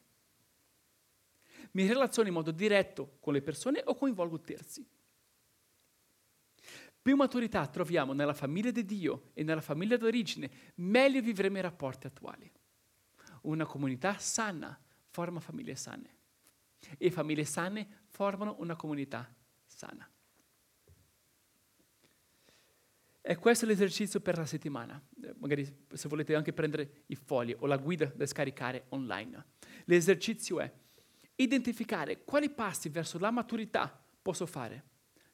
Mi 1.73 1.87
relaziono 1.87 2.29
in 2.29 2.35
modo 2.35 2.53
diretto 2.53 3.17
con 3.21 3.33
le 3.33 3.43
persone 3.43 3.83
o 3.85 3.95
coinvolgo 3.95 4.41
terzi? 4.41 4.89
Più 7.03 7.15
maturità 7.15 7.67
troviamo 7.67 8.13
nella 8.13 8.35
famiglia 8.35 8.71
di 8.71 8.85
Dio 8.85 9.31
e 9.35 9.43
nella 9.43 9.61
famiglia 9.61 9.97
d'origine, 9.97 10.51
meglio 10.77 11.21
vivremo 11.21 11.59
i 11.59 11.61
rapporti 11.61 12.07
attuali. 12.07 12.51
Una 13.43 13.67
comunità 13.67 14.19
sana 14.19 14.81
forma 15.09 15.39
famiglie 15.39 15.77
sane 15.77 16.16
e 16.99 17.11
famiglie 17.11 17.45
sane 17.45 18.05
formano 18.09 18.57
una 18.59 18.77
comunità 18.77 19.33
sana. 19.65 20.09
E 23.29 23.35
questo 23.37 23.65
è 23.65 23.69
l'esercizio 23.69 24.21
per 24.21 24.39
la 24.39 24.47
settimana. 24.47 25.03
Eh, 25.21 25.35
magari 25.39 25.85
se 25.93 26.09
volete 26.09 26.37
anche 26.37 26.53
prendere 26.53 27.03
i 27.07 27.17
fogli 27.17 27.57
o 27.59 27.67
la 27.67 27.77
guida 27.77 28.07
da 28.07 28.25
scaricare 28.25 28.85
online. 28.91 29.45
L'esercizio 29.87 30.61
è 30.61 30.73
identificare 31.35 32.23
quali 32.23 32.49
passi 32.51 32.89
verso 32.89 33.19
la 33.19 33.33
maturità 33.33 34.01
posso 34.23 34.47
fare 34.47 34.85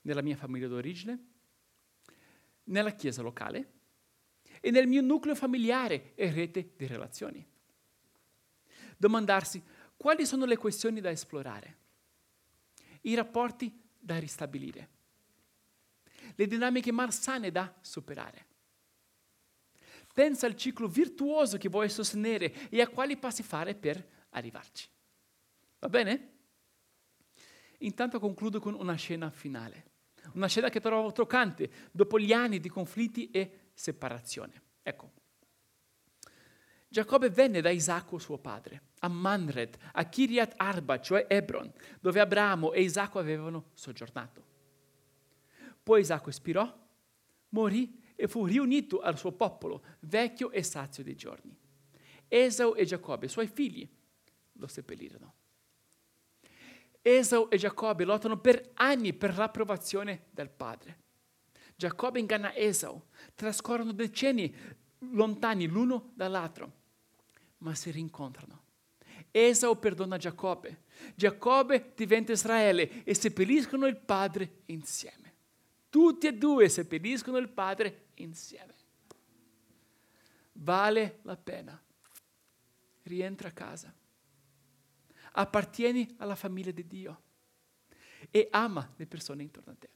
nella 0.02 0.22
mia 0.22 0.36
famiglia 0.36 0.68
d'origine, 0.68 1.26
nella 2.64 2.92
chiesa 2.92 3.20
locale 3.20 3.72
e 4.60 4.70
nel 4.70 4.86
mio 4.86 5.02
nucleo 5.02 5.34
familiare 5.34 6.12
e 6.14 6.30
rete 6.30 6.72
di 6.76 6.86
relazioni. 6.86 7.46
Domandarsi 8.96 9.62
quali 10.02 10.26
sono 10.26 10.46
le 10.46 10.56
questioni 10.56 11.00
da 11.00 11.10
esplorare, 11.10 11.76
i 13.02 13.14
rapporti 13.14 13.72
da 13.96 14.18
ristabilire, 14.18 14.88
le 16.34 16.46
dinamiche 16.48 16.90
malsane 16.90 17.52
da 17.52 17.72
superare. 17.80 18.46
Pensa 20.12 20.46
al 20.46 20.56
ciclo 20.56 20.88
virtuoso 20.88 21.56
che 21.56 21.68
vuoi 21.68 21.88
sostenere 21.88 22.68
e 22.68 22.80
a 22.80 22.88
quali 22.88 23.16
passi 23.16 23.44
fare 23.44 23.76
per 23.76 24.04
arrivarci. 24.30 24.88
Va 25.78 25.88
bene? 25.88 26.30
Intanto 27.78 28.18
concludo 28.18 28.58
con 28.58 28.74
una 28.74 28.96
scena 28.96 29.30
finale. 29.30 29.90
Una 30.32 30.48
scena 30.48 30.68
che 30.68 30.80
trovo 30.80 31.12
toccante 31.12 31.90
dopo 31.92 32.18
gli 32.18 32.32
anni 32.32 32.58
di 32.58 32.68
conflitti 32.68 33.30
e 33.30 33.70
separazione. 33.72 34.62
Ecco. 34.82 35.21
Giacobbe 36.92 37.30
venne 37.30 37.62
da 37.62 37.70
Isacco 37.70 38.18
suo 38.18 38.36
padre, 38.36 38.82
a 38.98 39.08
Manred, 39.08 39.78
a 39.92 40.04
Kiriat 40.04 40.52
Arba, 40.58 41.00
cioè 41.00 41.24
Hebron, 41.26 41.72
dove 41.98 42.20
Abramo 42.20 42.74
e 42.74 42.82
Isacco 42.82 43.18
avevano 43.18 43.70
soggiornato. 43.72 44.44
Poi 45.82 46.02
Isacco 46.02 46.28
espirò, 46.28 46.70
morì 47.48 47.98
e 48.14 48.28
fu 48.28 48.44
riunito 48.44 49.00
al 49.00 49.16
suo 49.16 49.32
popolo, 49.32 49.82
vecchio 50.00 50.50
e 50.50 50.62
sazio 50.62 51.02
di 51.02 51.16
giorni. 51.16 51.56
Esau 52.28 52.74
e 52.76 52.84
Giacobbe, 52.84 53.26
suoi 53.26 53.46
figli, 53.46 53.88
lo 54.52 54.66
seppellirono. 54.66 55.34
Esau 57.00 57.48
e 57.48 57.56
Giacobbe 57.56 58.04
lottano 58.04 58.36
per 58.36 58.72
anni 58.74 59.14
per 59.14 59.34
l'approvazione 59.38 60.26
del 60.30 60.50
padre. 60.50 60.98
Giacobbe 61.74 62.20
inganna 62.20 62.54
Esau, 62.54 63.02
trascorrono 63.34 63.92
decenni 63.92 64.54
lontani 64.98 65.66
l'uno 65.66 66.12
dall'altro, 66.14 66.80
ma 67.62 67.74
si 67.74 67.90
rincontrano. 67.90 68.60
Esau 69.30 69.78
perdona 69.78 70.18
Giacobbe, 70.18 70.84
Giacobbe 71.14 71.92
diventa 71.96 72.32
Israele 72.32 73.02
e 73.04 73.14
seppelliscono 73.14 73.86
il 73.86 73.96
padre 73.96 74.62
insieme. 74.66 75.34
Tutti 75.88 76.26
e 76.26 76.34
due 76.34 76.68
seppelliscono 76.68 77.38
il 77.38 77.48
padre 77.48 78.08
insieme. 78.14 78.74
Vale 80.52 81.20
la 81.22 81.36
pena. 81.36 81.82
Rientra 83.04 83.48
a 83.48 83.52
casa 83.52 83.92
appartieni 85.32 86.14
alla 86.18 86.34
famiglia 86.34 86.72
di 86.72 86.86
Dio 86.86 87.22
e 88.30 88.48
ama 88.50 88.92
le 88.96 89.06
persone 89.06 89.42
intorno 89.42 89.72
a 89.72 89.76
te. 89.78 89.88